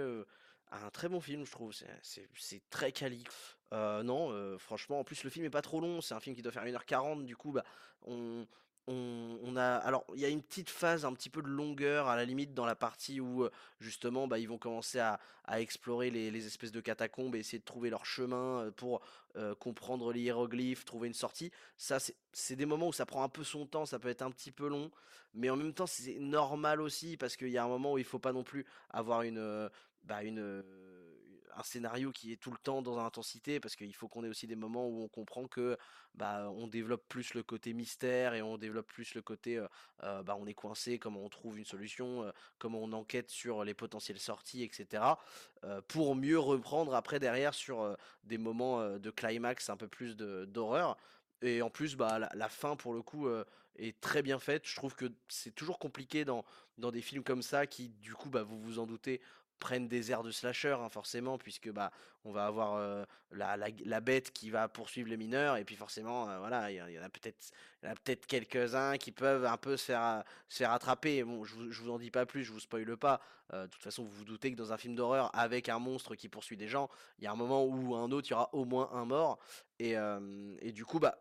un 0.70 0.90
très 0.90 1.08
bon 1.08 1.20
film, 1.20 1.44
je 1.44 1.50
trouve. 1.50 1.72
C'est 2.02 2.28
c'est 2.36 2.62
très 2.70 2.92
quali. 2.92 3.24
Non, 3.72 4.58
franchement, 4.58 5.00
en 5.00 5.04
plus, 5.04 5.24
le 5.24 5.30
film 5.30 5.44
est 5.44 5.50
pas 5.50 5.62
trop 5.62 5.80
long. 5.80 6.00
C'est 6.00 6.14
un 6.14 6.20
film 6.20 6.34
qui 6.36 6.42
doit 6.42 6.52
faire 6.52 6.64
une 6.64 6.74
heure 6.74 6.86
quarante 6.86 7.24
du 7.24 7.36
coup, 7.36 7.52
bah, 7.52 7.64
on 8.02 8.46
on 8.92 9.56
a 9.56 9.64
alors, 9.76 10.04
il 10.14 10.20
y 10.20 10.24
a 10.24 10.28
une 10.28 10.42
petite 10.42 10.70
phase 10.70 11.04
un 11.04 11.12
petit 11.12 11.30
peu 11.30 11.42
de 11.42 11.48
longueur, 11.48 12.08
à 12.08 12.16
la 12.16 12.24
limite, 12.24 12.54
dans 12.54 12.64
la 12.66 12.74
partie 12.74 13.20
où, 13.20 13.44
heu, 13.44 13.50
justement, 13.80 14.26
bah, 14.28 14.38
ils 14.38 14.48
vont 14.48 14.58
commencer 14.58 14.98
à 14.98 15.18
explorer 15.60 16.10
les 16.10 16.46
espèces 16.46 16.72
de 16.72 16.80
catacombes 16.80 17.34
et 17.34 17.38
essayer 17.38 17.58
de 17.58 17.64
trouver 17.64 17.90
leur 17.90 18.04
chemin, 18.04 18.64
heu, 18.66 18.70
pour, 18.70 19.00
heu, 19.36 19.54
comprendre 19.54 20.12
les 20.12 20.20
hiéroglyphes, 20.20 20.84
trouver 20.84 21.08
une 21.08 21.14
sortie. 21.14 21.50
Ça, 21.76 21.98
c'est 22.32 22.56
des 22.56 22.66
moments 22.66 22.88
où 22.88 22.92
ça 22.92 23.06
prend 23.06 23.22
un 23.22 23.28
peu 23.28 23.44
son 23.44 23.66
temps, 23.66 23.86
ça 23.86 23.98
peut 23.98 24.08
être 24.08 24.22
un 24.22 24.30
petit 24.30 24.52
peu 24.52 24.68
long. 24.68 24.90
Mais 25.34 25.50
en 25.50 25.56
même 25.56 25.72
temps, 25.74 25.86
c'est 25.86 26.18
normal 26.18 26.80
aussi 26.80 27.16
parce 27.16 27.36
qu'il 27.36 27.48
y 27.50 27.58
a 27.58 27.64
un 27.64 27.68
moment 27.68 27.92
où 27.94 27.98
il 27.98 28.04
faut 28.04 28.18
pas 28.18 28.32
non 28.32 28.42
plus 28.44 28.64
avoir 28.90 29.22
une, 29.22 29.70
bah, 30.04 30.22
une, 30.22 30.62
un 31.58 31.62
scénario 31.62 32.12
qui 32.12 32.32
est 32.32 32.36
tout 32.36 32.50
le 32.50 32.58
temps 32.58 32.82
dans 32.82 32.96
l'intensité 32.96 33.60
parce 33.60 33.76
qu'il 33.76 33.94
faut 33.94 34.08
qu'on 34.08 34.24
ait 34.24 34.28
aussi 34.28 34.46
des 34.46 34.56
moments 34.56 34.86
où 34.86 35.02
on 35.02 35.08
comprend 35.08 35.46
que, 35.48 35.76
bah, 36.14 36.50
on 36.50 36.66
développe 36.66 37.06
plus 37.08 37.34
le 37.34 37.42
côté 37.42 37.72
mystère 37.72 38.34
et 38.34 38.42
on 38.42 38.58
développe 38.58 38.86
plus 38.86 39.14
le 39.14 39.22
côté, 39.22 39.62
bah, 40.00 40.36
on 40.38 40.46
est 40.46 40.54
coincé, 40.54 40.98
comment 40.98 41.24
on 41.24 41.28
trouve 41.28 41.58
une 41.58 41.64
solution, 41.64 42.32
comment 42.58 42.80
on 42.82 42.92
enquête 42.92 43.30
sur 43.30 43.64
les 43.64 43.74
potentielles 43.74 44.20
sorties 44.20 44.62
et 44.62 44.70
cetera, 44.72 45.18
heu, 45.64 45.82
pour 45.88 46.14
mieux 46.14 46.38
reprendre 46.38 46.94
après 46.94 47.18
derrière 47.18 47.54
sur, 47.54 47.96
des 48.24 48.38
moments, 48.38 48.98
de 48.98 49.10
climax 49.10 49.68
un 49.70 49.76
peu 49.76 49.88
plus 49.88 50.16
d'horreur 50.16 50.96
et 51.42 51.62
en 51.62 51.70
plus, 51.70 51.96
bah, 51.96 52.18
la 52.32 52.48
fin 52.48 52.76
pour 52.76 52.94
le 52.94 53.02
coup, 53.02 53.28
est 53.76 54.00
très 54.00 54.22
bien 54.22 54.38
faite. 54.38 54.66
Je 54.66 54.74
trouve 54.76 54.94
que 54.94 55.06
c'est 55.28 55.54
toujours 55.54 55.78
compliqué 55.78 56.24
dans, 56.24 56.44
dans 56.78 56.90
des 56.90 57.00
films 57.00 57.22
comme 57.22 57.42
ça 57.42 57.66
qui, 57.66 57.88
du 57.90 58.14
coup, 58.14 58.28
bah, 58.28 58.42
vous 58.42 58.60
vous 58.60 58.78
en 58.78 58.86
doutez, 58.86 59.20
prennent 59.58 59.88
des 59.88 60.10
airs 60.10 60.22
de 60.22 60.30
slasher, 60.30 60.76
hein, 60.80 60.88
forcément, 60.88 61.38
puisque 61.38 61.70
bah, 61.70 61.90
on 62.24 62.32
va 62.32 62.46
avoir 62.46 62.74
euh, 62.74 63.04
la, 63.32 63.56
la, 63.56 64.00
bête 64.00 64.32
qui 64.32 64.50
va 64.50 64.68
poursuivre 64.68 65.08
les 65.08 65.16
mineurs, 65.16 65.56
et 65.56 65.64
puis 65.64 65.76
forcément, 65.76 66.28
euh, 66.28 66.38
voilà, 66.38 66.70
il 66.70 66.76
y, 66.76 66.98
en 66.98 67.02
a 67.02 67.08
peut-être 67.08 67.52
peut-être 67.80 68.26
quelques-uns 68.26 68.96
qui 68.98 69.12
peuvent 69.12 69.44
un 69.44 69.56
peu 69.56 69.76
se 69.76 69.84
faire, 69.84 70.02
euh, 70.02 70.20
se 70.48 70.58
faire 70.58 70.72
attraper. 70.72 71.20
Je 71.20 71.24
vous, 71.54 71.70
vous 71.70 71.90
en 71.90 71.98
dis 71.98 72.10
pas 72.10 72.26
plus, 72.26 72.44
je 72.44 72.52
vous 72.52 72.60
spoile 72.60 72.96
pas. 72.96 73.20
De 73.52 73.66
toute 73.66 73.82
façon, 73.82 74.04
vous 74.04 74.10
vous 74.10 74.24
doutez 74.24 74.52
que 74.52 74.56
dans 74.56 74.74
un 74.74 74.76
film 74.76 74.94
d'horreur 74.94 75.30
avec 75.34 75.70
un 75.70 75.78
monstre 75.78 76.14
qui 76.14 76.28
poursuit 76.28 76.58
des 76.58 76.68
gens, 76.68 76.90
il 77.18 77.24
y 77.24 77.26
a 77.26 77.32
un 77.32 77.36
moment 77.36 77.64
où 77.64 77.94
un 77.94 78.10
autre, 78.12 78.28
il 78.28 78.32
y 78.32 78.34
aura 78.34 78.50
au 78.52 78.66
moins 78.66 78.90
un 78.92 79.06
mort. 79.06 79.38
Et, 79.78 79.94
et 80.60 80.72
du 80.72 80.84
coup, 80.84 80.98
bah, 80.98 81.18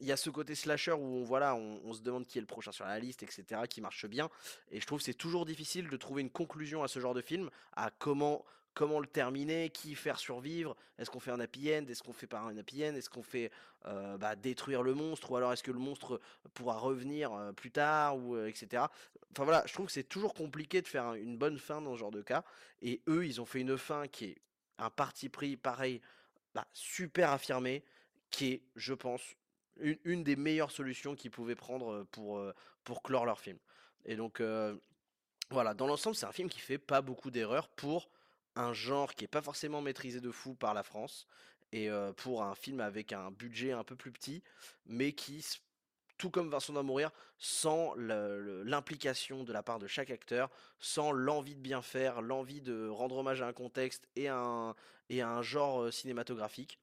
il 0.00 0.06
y 0.06 0.12
a 0.12 0.16
ce 0.16 0.30
côté 0.30 0.54
slasher 0.54 0.92
où 0.92 1.04
on, 1.04 1.24
voilà, 1.24 1.54
on, 1.54 1.92
se 1.92 2.00
demande 2.00 2.26
qui 2.26 2.38
est 2.38 2.40
le 2.40 2.46
prochain 2.46 2.72
sur 2.72 2.86
la 2.86 2.98
liste, 2.98 3.22
etc., 3.22 3.44
qui 3.68 3.80
marche 3.80 4.06
bien. 4.06 4.28
Et 4.70 4.80
je 4.80 4.86
trouve 4.86 4.98
que 4.98 5.04
c'est 5.04 5.14
toujours 5.14 5.44
difficile 5.44 5.88
de 5.88 5.96
trouver 5.96 6.22
une 6.22 6.30
conclusion 6.30 6.82
à 6.82 6.88
ce 6.88 7.00
genre 7.00 7.14
de 7.14 7.20
film, 7.20 7.50
à 7.76 7.90
comment, 7.90 8.44
comment 8.74 8.98
le 8.98 9.06
terminer, 9.06 9.70
qui 9.70 9.94
faire 9.94 10.18
survivre. 10.18 10.74
Est-ce 10.98 11.10
qu'on 11.10 11.20
fait 11.20 11.30
un 11.30 11.40
happy 11.40 11.72
end 11.74 11.86
Est-ce 11.88 12.02
qu'on 12.02 12.12
fait 12.12 12.26
pas 12.26 12.40
un 12.40 12.56
happy 12.56 12.84
end 12.84 12.94
Est-ce 12.94 13.10
qu'on 13.10 13.22
fait 13.22 13.50
euh, 13.86 14.16
bah, 14.16 14.36
détruire 14.36 14.82
le 14.82 14.94
monstre 14.94 15.30
Ou 15.30 15.36
alors 15.36 15.52
est-ce 15.52 15.62
que 15.62 15.72
le 15.72 15.78
monstre 15.78 16.20
pourra 16.54 16.78
revenir 16.78 17.32
euh, 17.32 17.52
plus 17.52 17.70
tard 17.70 18.16
ou 18.16 18.36
euh, 18.36 18.46
etc. 18.48 18.84
Enfin 19.32 19.44
voilà, 19.44 19.62
je 19.66 19.72
trouve 19.74 19.86
que 19.86 19.92
c'est 19.92 20.04
toujours 20.08 20.34
compliqué 20.34 20.82
de 20.82 20.88
faire 20.88 21.04
un- 21.04 21.14
une 21.14 21.36
bonne 21.36 21.58
fin 21.58 21.80
dans 21.82 21.94
ce 21.94 21.98
genre 21.98 22.10
de 22.10 22.22
cas. 22.22 22.42
Et 22.80 23.02
eux, 23.06 23.26
ils 23.26 23.40
ont 23.40 23.46
fait 23.46 23.60
une 23.60 23.76
fin 23.76 24.08
qui 24.08 24.24
est 24.24 24.38
un 24.78 24.90
parti 24.90 25.28
pris 25.28 25.56
pareil, 25.56 26.00
bah, 26.54 26.66
super 26.72 27.30
affirmé, 27.30 27.84
qui 28.30 28.52
est, 28.52 28.62
je 28.76 28.94
pense, 28.94 29.22
une, 29.78 30.24
des 30.24 30.36
meilleures 30.36 30.70
solutions 30.70 31.14
qu'ils 31.14 31.30
pouvaient 31.30 31.54
prendre 31.54 32.04
pour, 32.10 32.42
pour 32.84 33.02
clore 33.02 33.26
leur 33.26 33.40
film. 33.40 33.58
Et 34.04 34.16
donc, 34.16 34.42
voilà, 35.50 35.74
dans 35.74 35.86
l'ensemble, 35.86 36.16
c'est 36.16 36.26
un 36.26 36.32
film 36.32 36.48
qui 36.48 36.60
fait 36.60 36.78
pas 36.78 37.02
beaucoup 37.02 37.30
d'erreurs 37.30 37.68
pour 37.68 38.10
un 38.56 38.72
genre 38.72 39.14
qui 39.14 39.24
est 39.24 39.28
pas 39.28 39.42
forcément 39.42 39.80
maîtrisé 39.80 40.20
de 40.20 40.30
fou 40.30 40.54
par 40.54 40.74
la 40.74 40.82
France 40.82 41.26
et 41.72 41.88
pour 42.16 42.42
un 42.42 42.54
film 42.54 42.80
avec 42.80 43.12
un 43.12 43.30
budget 43.30 43.72
un 43.72 43.84
peu 43.84 43.96
plus 43.96 44.12
petit, 44.12 44.42
mais 44.86 45.12
qui, 45.12 45.46
tout 46.18 46.30
comme 46.30 46.50
Vincent 46.50 46.72
doit 46.72 46.82
mourir, 46.82 47.10
sans 47.38 47.94
l'implication 47.96 49.44
de 49.44 49.52
la 49.52 49.62
part 49.62 49.78
de 49.78 49.86
chaque 49.86 50.10
acteur, 50.10 50.50
sans 50.78 51.12
l'envie 51.12 51.54
de 51.54 51.60
bien 51.60 51.80
faire, 51.80 52.22
l'envie 52.22 52.60
de 52.60 52.88
rendre 52.88 53.16
hommage 53.16 53.40
à 53.40 53.46
un 53.46 53.52
contexte 53.52 54.08
et 54.16 54.28
à 54.28 54.36
un, 54.36 54.74
et 55.08 55.22
à 55.22 55.30
un 55.30 55.42
genre 55.42 55.92
cinématographique. 55.92 56.78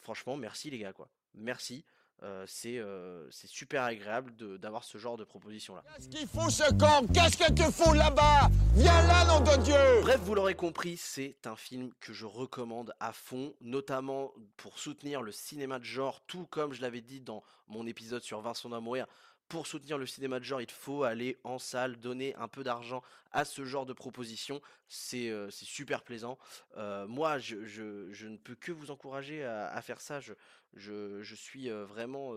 Franchement, 0.00 0.36
merci 0.36 0.70
les 0.70 0.78
gars, 0.78 0.92
quoi. 0.92 1.08
Merci. 1.34 1.84
Euh, 2.22 2.44
c'est 2.46 2.76
euh, 2.76 3.26
super 3.30 3.82
agréable 3.82 4.34
d'avoir 4.58 4.84
ce 4.84 4.98
genre 4.98 5.16
de 5.16 5.24
proposition-là. 5.24 5.82
Qu'est-ce 5.96 6.08
qu'il 6.08 6.28
fout 6.28 6.50
ce 6.50 6.70
camp 6.74 7.10
Qu'est-ce 7.14 7.38
que 7.38 7.50
tu 7.50 7.62
fous 7.72 7.94
là-bas? 7.94 8.50
Viens 8.74 9.06
là, 9.06 9.24
nom 9.24 9.40
de 9.40 9.62
Dieu 9.62 10.02
Bref, 10.02 10.20
vous 10.20 10.34
l'aurez 10.34 10.54
compris, 10.54 10.98
c'est 10.98 11.46
un 11.46 11.56
film 11.56 11.90
que 11.98 12.12
je 12.12 12.26
recommande 12.26 12.92
à 13.00 13.14
fond, 13.14 13.54
notamment 13.62 14.34
pour 14.58 14.78
soutenir 14.78 15.22
le 15.22 15.32
cinéma 15.32 15.78
de 15.78 15.84
genre, 15.84 16.20
tout 16.26 16.46
comme 16.50 16.74
je 16.74 16.82
l'avais 16.82 17.00
dit 17.00 17.22
dans 17.22 17.42
mon 17.68 17.86
épisode 17.86 18.22
sur 18.22 18.42
Vincent 18.42 18.68
doit 18.68 18.80
mourir. 18.80 19.06
Pour 19.50 19.66
soutenir 19.66 19.98
le 19.98 20.06
cinéma 20.06 20.38
de 20.38 20.44
genre, 20.44 20.62
il 20.62 20.70
faut 20.70 21.02
aller 21.02 21.36
en 21.42 21.58
salle, 21.58 21.96
donner 21.96 22.36
un 22.36 22.46
peu 22.46 22.62
d'argent 22.62 23.02
à 23.32 23.44
ce 23.44 23.64
genre 23.64 23.84
de 23.84 23.92
propositions. 23.92 24.62
C'est 24.86 25.28
euh, 25.28 25.50
super 25.50 26.04
plaisant. 26.04 26.38
Euh, 26.76 27.04
moi, 27.08 27.40
je, 27.40 27.56
ne 27.56 28.36
peux 28.36 28.54
que 28.54 28.70
vous 28.70 28.92
encourager 28.92 29.44
à, 29.44 29.82
faire 29.82 30.00
ça. 30.00 30.20
Je, 30.20 31.34
suis 31.34 31.68
euh, 31.68 31.84
vraiment 31.84 32.32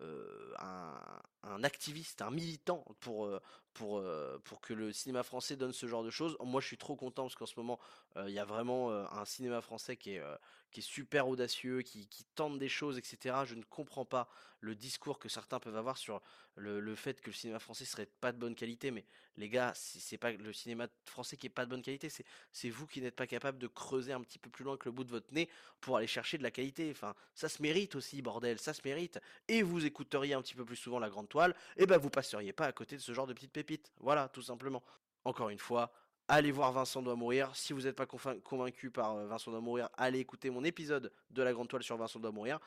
un, 0.00 0.94
un 1.42 1.62
activiste, 1.62 2.22
un 2.22 2.30
militant 2.30 2.86
pour, 3.00 3.28
pour, 3.76 3.98
euh, 3.98 4.38
pour 4.44 4.62
que 4.62 4.72
le 4.72 4.90
cinéma 4.90 5.22
français 5.22 5.54
donne 5.54 5.72
ce 5.72 5.86
genre 5.86 6.02
de 6.02 6.10
choses. 6.10 6.36
Moi, 6.42 6.62
je 6.62 6.66
suis 6.66 6.78
trop 6.78 6.96
content 6.96 7.24
parce 7.24 7.34
qu'en 7.34 7.46
ce 7.46 7.54
moment, 7.56 7.78
euh, 8.16 8.24
il 8.26 8.34
y 8.34 8.38
a 8.38 8.44
vraiment 8.44 8.90
euh, 8.90 9.04
un 9.12 9.26
cinéma 9.26 9.60
français 9.60 9.96
qui 9.96 10.14
est, 10.14 10.22
qui 10.70 10.80
est 10.80 10.82
super 10.82 11.28
audacieux, 11.28 11.82
qui, 11.82 12.08
tente 12.34 12.58
des 12.58 12.70
choses, 12.70 12.96
etc. 12.96 13.36
Je 13.44 13.54
ne 13.54 13.62
comprends 13.62 14.06
pas 14.06 14.28
le 14.60 14.74
discours 14.74 15.18
que 15.18 15.28
certains 15.28 15.60
peuvent 15.60 15.76
avoir 15.76 15.98
sur 15.98 16.22
le, 16.56 16.80
le 16.80 16.94
fait 16.94 17.20
que 17.20 17.26
le 17.26 17.34
cinéma 17.34 17.58
français 17.58 17.84
serait 17.84 18.08
pas 18.20 18.32
de 18.32 18.38
bonne 18.38 18.54
qualité. 18.54 18.90
Mais 18.90 19.04
les 19.36 19.48
gars, 19.48 19.72
c'est 19.74 20.18
pas 20.18 20.32
le 20.32 20.52
cinéma 20.52 20.88
français 21.04 21.36
qui 21.36 21.46
est 21.46 21.50
pas 21.50 21.66
de 21.66 21.70
bonne 21.70 21.82
qualité, 21.82 22.08
c'est 22.08 22.24
c'est 22.52 22.70
vous 22.70 22.86
qui 22.86 23.00
n'êtes 23.00 23.14
pas 23.14 23.26
capable 23.26 23.58
de 23.58 23.66
creuser 23.66 24.12
un 24.12 24.20
petit 24.20 24.38
peu 24.38 24.48
plus 24.48 24.64
loin 24.64 24.76
que 24.76 24.86
le 24.86 24.92
bout 24.92 25.04
de 25.04 25.10
votre 25.10 25.32
nez 25.32 25.48
pour 25.80 25.96
aller 25.96 26.06
chercher 26.06 26.38
de 26.38 26.42
la 26.42 26.50
qualité. 26.50 26.90
Enfin, 26.90 27.14
ça 27.34 27.48
se 27.48 27.60
mérite 27.60 27.94
aussi, 27.96 28.22
bordel, 28.22 28.58
ça 28.58 28.72
se 28.72 28.80
mérite. 28.84 29.20
Et 29.48 29.62
vous 29.62 29.84
écouteriez 29.84 30.34
un 30.34 30.42
petit 30.42 30.54
peu 30.54 30.64
plus 30.64 30.76
souvent 30.76 30.98
la 30.98 31.10
grande 31.10 31.28
toile, 31.28 31.54
et 31.76 31.86
ben 31.86 31.98
vous 31.98 32.10
passeriez 32.10 32.52
pas 32.52 32.66
à 32.66 32.72
côté 32.72 32.96
de 32.96 33.02
ce 33.02 33.12
genre 33.12 33.26
de 33.26 33.34
petites 33.34 33.52
pépites. 33.52 33.65
Voilà, 33.98 34.28
tout 34.28 34.42
simplement. 34.42 34.82
Encore 35.24 35.48
une 35.50 35.58
fois, 35.58 35.92
allez 36.28 36.52
voir 36.52 36.72
Vincent 36.72 37.02
doit 37.02 37.16
mourir. 37.16 37.54
Si 37.56 37.72
vous 37.72 37.82
n'êtes 37.82 37.96
pas 37.96 38.06
convain- 38.06 38.38
convaincu 38.40 38.90
par 38.90 39.16
euh, 39.16 39.26
Vincent 39.26 39.50
doit 39.50 39.60
mourir, 39.60 39.88
allez 39.96 40.20
écouter 40.20 40.50
mon 40.50 40.64
épisode 40.64 41.12
de 41.30 41.42
la 41.42 41.52
grande 41.52 41.68
toile 41.68 41.82
sur 41.82 41.96
Vincent 41.96 42.20
doit 42.20 42.32
mourir. 42.32 42.58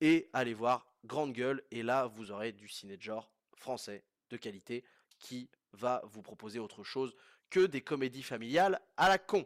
Et 0.00 0.28
allez 0.32 0.54
voir 0.54 0.86
Grande 1.04 1.32
Gueule. 1.32 1.62
Et 1.70 1.82
là, 1.82 2.06
vous 2.06 2.30
aurez 2.30 2.52
du 2.52 2.68
ciné 2.68 2.96
genre 3.00 3.30
français 3.56 4.04
de 4.30 4.36
qualité 4.36 4.84
qui 5.18 5.48
va 5.72 6.02
vous 6.04 6.22
proposer 6.22 6.58
autre 6.58 6.84
chose 6.84 7.14
que 7.50 7.66
des 7.66 7.80
comédies 7.80 8.22
familiales 8.22 8.80
à 8.96 9.08
la 9.08 9.18
con. 9.18 9.44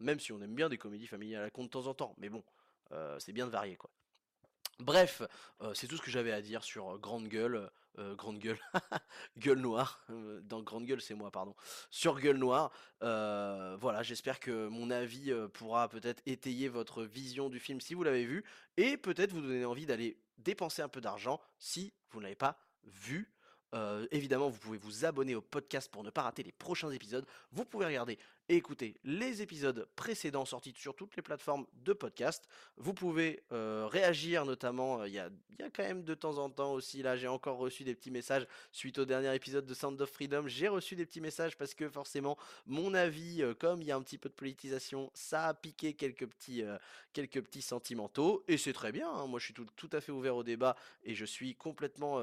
Même 0.00 0.20
si 0.20 0.32
on 0.32 0.40
aime 0.40 0.54
bien 0.54 0.68
des 0.68 0.78
comédies 0.78 1.06
familiales 1.06 1.42
à 1.42 1.44
la 1.44 1.50
con 1.50 1.64
de 1.64 1.68
temps 1.68 1.86
en 1.86 1.94
temps. 1.94 2.14
Mais 2.18 2.28
bon, 2.28 2.42
euh, 2.92 3.18
c'est 3.20 3.32
bien 3.32 3.46
de 3.46 3.50
varier 3.52 3.76
quoi. 3.76 3.90
Bref, 4.78 5.22
euh, 5.60 5.74
c'est 5.74 5.86
tout 5.86 5.96
ce 5.96 6.02
que 6.02 6.10
j'avais 6.10 6.32
à 6.32 6.40
dire 6.40 6.64
sur 6.64 6.98
Grande 6.98 7.28
Gueule. 7.28 7.70
Euh, 7.98 8.14
grande 8.14 8.38
Gueule. 8.38 8.58
Gueule 9.38 9.58
Noire. 9.58 10.04
euh, 10.10 10.40
dans 10.42 10.62
Grande 10.62 10.86
Gueule, 10.86 11.00
c'est 11.00 11.14
moi, 11.14 11.30
pardon. 11.30 11.54
Sur 11.90 12.18
Gueule 12.18 12.38
Noire. 12.38 12.72
Euh, 13.02 13.76
voilà, 13.80 14.02
j'espère 14.02 14.40
que 14.40 14.68
mon 14.68 14.90
avis 14.90 15.32
pourra 15.52 15.88
peut-être 15.88 16.22
étayer 16.26 16.68
votre 16.68 17.04
vision 17.04 17.48
du 17.50 17.58
film 17.60 17.80
si 17.80 17.94
vous 17.94 18.02
l'avez 18.02 18.24
vu. 18.24 18.44
Et 18.76 18.96
peut-être 18.96 19.32
vous 19.32 19.42
donner 19.42 19.64
envie 19.64 19.86
d'aller 19.86 20.18
dépenser 20.38 20.82
un 20.82 20.88
peu 20.88 21.00
d'argent 21.00 21.40
si 21.58 21.92
vous 22.10 22.18
ne 22.18 22.24
l'avez 22.24 22.36
pas 22.36 22.58
vu. 22.84 23.32
Évidemment, 24.10 24.50
vous 24.50 24.58
pouvez 24.58 24.76
vous 24.76 25.06
abonner 25.06 25.34
au 25.34 25.40
podcast 25.40 25.90
pour 25.90 26.04
ne 26.04 26.10
pas 26.10 26.22
rater 26.22 26.42
les 26.42 26.52
prochains 26.52 26.90
épisodes. 26.90 27.26
Vous 27.52 27.64
pouvez 27.64 27.86
regarder 27.86 28.18
et 28.48 28.56
écouter 28.56 28.96
les 29.04 29.42
épisodes 29.42 29.88
précédents 29.96 30.44
sortis 30.44 30.74
sur 30.76 30.94
toutes 30.94 31.16
les 31.16 31.22
plateformes 31.22 31.66
de 31.74 31.92
podcast. 31.92 32.48
Vous 32.76 32.94
pouvez 32.94 33.42
euh, 33.52 33.86
réagir 33.90 34.44
notamment, 34.44 35.00
euh, 35.00 35.08
il 35.08 35.14
y, 35.14 35.18
a, 35.18 35.30
quand 35.74 35.82
même 35.82 36.02
de 36.02 36.14
temps 36.14 36.38
en 36.38 36.50
temps 36.50 36.72
aussi, 36.72 37.02
là 37.02 37.16
j'ai 37.16 37.28
encore 37.28 37.58
reçu 37.58 37.84
des 37.84 37.94
petits 37.94 38.10
messages 38.10 38.46
suite 38.72 38.98
au 38.98 39.04
dernier 39.04 39.34
épisode 39.34 39.64
de 39.64 39.74
Sound 39.74 40.00
of 40.00 40.10
Freedom. 40.10 40.44
J'ai 40.46 40.68
reçu 40.68 40.96
des 40.96 41.06
petits 41.06 41.20
messages 41.20 41.56
parce 41.56 41.74
que 41.74 41.88
forcément, 41.88 42.36
mon 42.66 42.94
avis, 42.94 43.42
euh, 43.42 43.54
comme 43.54 43.80
il 43.80 43.88
y 43.88 43.92
a 43.92 43.96
un 43.96 44.02
petit 44.02 44.18
peu 44.18 44.28
de 44.28 44.34
politisation, 44.34 45.10
ça 45.14 45.48
a 45.48 45.54
piqué 45.54 45.94
quelques 45.94 46.26
petits, 46.26 46.64
quelques 47.12 47.42
petits 47.42 47.62
sentimentaux. 47.62 48.42
Et 48.48 48.58
c'est 48.58 48.72
très 48.72 48.92
bien, 48.92 49.10
hein. 49.10 49.26
moi 49.26 49.38
je 49.38 49.46
suis 49.46 49.54
tout, 49.54 49.66
tout 49.76 49.90
à 49.92 50.00
fait 50.00 50.12
ouvert 50.12 50.36
au 50.36 50.42
débat 50.42 50.76
et 51.04 51.14
je 51.14 51.24
suis 51.24 51.54
complètement 51.54 52.22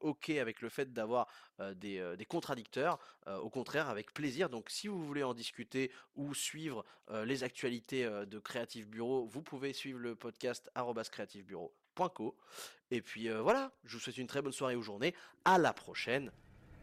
ok 0.00 0.30
avec 0.30 0.60
le 0.60 0.68
fait 0.68 0.92
d'avoir 0.92 1.28
des, 1.74 1.98
euh, 1.98 2.16
des 2.16 2.24
contradicteurs. 2.24 2.98
Euh, 3.28 3.38
au 3.38 3.50
contraire, 3.50 3.88
avec 3.88 4.12
plaisir. 4.12 4.48
Donc 4.48 4.70
si 4.70 4.88
vous 4.88 5.02
voulez 5.02 5.22
en 5.22 5.34
discuter 5.34 5.90
ou 6.14 6.34
suivre 6.34 6.84
euh, 7.10 7.24
les 7.24 7.42
actualités 7.44 8.04
euh, 8.04 8.24
de 8.24 8.38
Creative 8.38 8.88
Bureau, 8.88 9.26
vous 9.26 9.42
pouvez 9.42 9.72
suivre 9.72 9.98
le 9.98 10.14
podcast 10.14 10.70
creativebureau.co. 10.74 12.36
Et 12.90 13.02
puis 13.02 13.28
euh, 13.28 13.40
voilà, 13.40 13.72
je 13.84 13.96
vous 13.96 14.00
souhaite 14.02 14.18
une 14.18 14.26
très 14.26 14.42
bonne 14.42 14.52
soirée 14.52 14.76
ou 14.76 14.82
journée. 14.82 15.14
À 15.44 15.58
la 15.58 15.72
prochaine. 15.72 16.30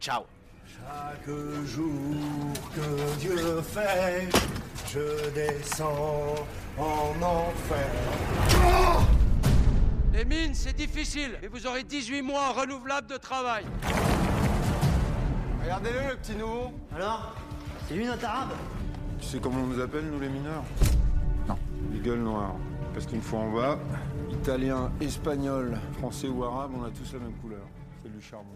Ciao 0.00 0.24
Chaque 0.66 1.26
jour 1.66 2.52
que 2.74 3.18
Dieu 3.20 3.62
fait, 3.62 4.28
je 4.88 5.30
descends 5.30 6.34
en 6.76 7.22
enfer. 7.22 7.90
Les 10.12 10.24
mines, 10.24 10.54
c'est 10.54 10.74
difficile, 10.74 11.38
et 11.42 11.48
vous 11.48 11.66
aurez 11.66 11.82
18 11.82 12.22
mois 12.22 12.52
renouvelables 12.52 13.08
de 13.08 13.16
travail. 13.16 13.64
Regardez-le, 15.64 16.10
le 16.10 16.16
petit 16.16 16.36
nouveau. 16.36 16.72
Alors 16.94 17.34
C'est 17.88 17.94
lui 17.94 18.04
notre 18.04 18.26
arabe? 18.26 18.50
Tu 19.18 19.26
sais 19.26 19.38
comment 19.38 19.60
on 19.60 19.66
nous 19.66 19.80
appelle, 19.80 20.04
nous 20.10 20.20
les 20.20 20.28
mineurs? 20.28 20.62
Non. 21.48 21.56
Les 21.90 22.00
gueules 22.00 22.20
noires. 22.20 22.54
Parce 22.92 23.06
qu'une 23.06 23.22
fois 23.22 23.40
en 23.40 23.50
bas, 23.50 23.78
italien, 24.30 24.92
espagnol, 25.00 25.78
français 25.98 26.28
ou 26.28 26.44
arabe, 26.44 26.72
on 26.78 26.84
a 26.84 26.90
tous 26.90 27.14
la 27.14 27.20
même 27.20 27.32
couleur. 27.40 27.62
C'est 28.02 28.12
du 28.12 28.20
charbon. 28.20 28.52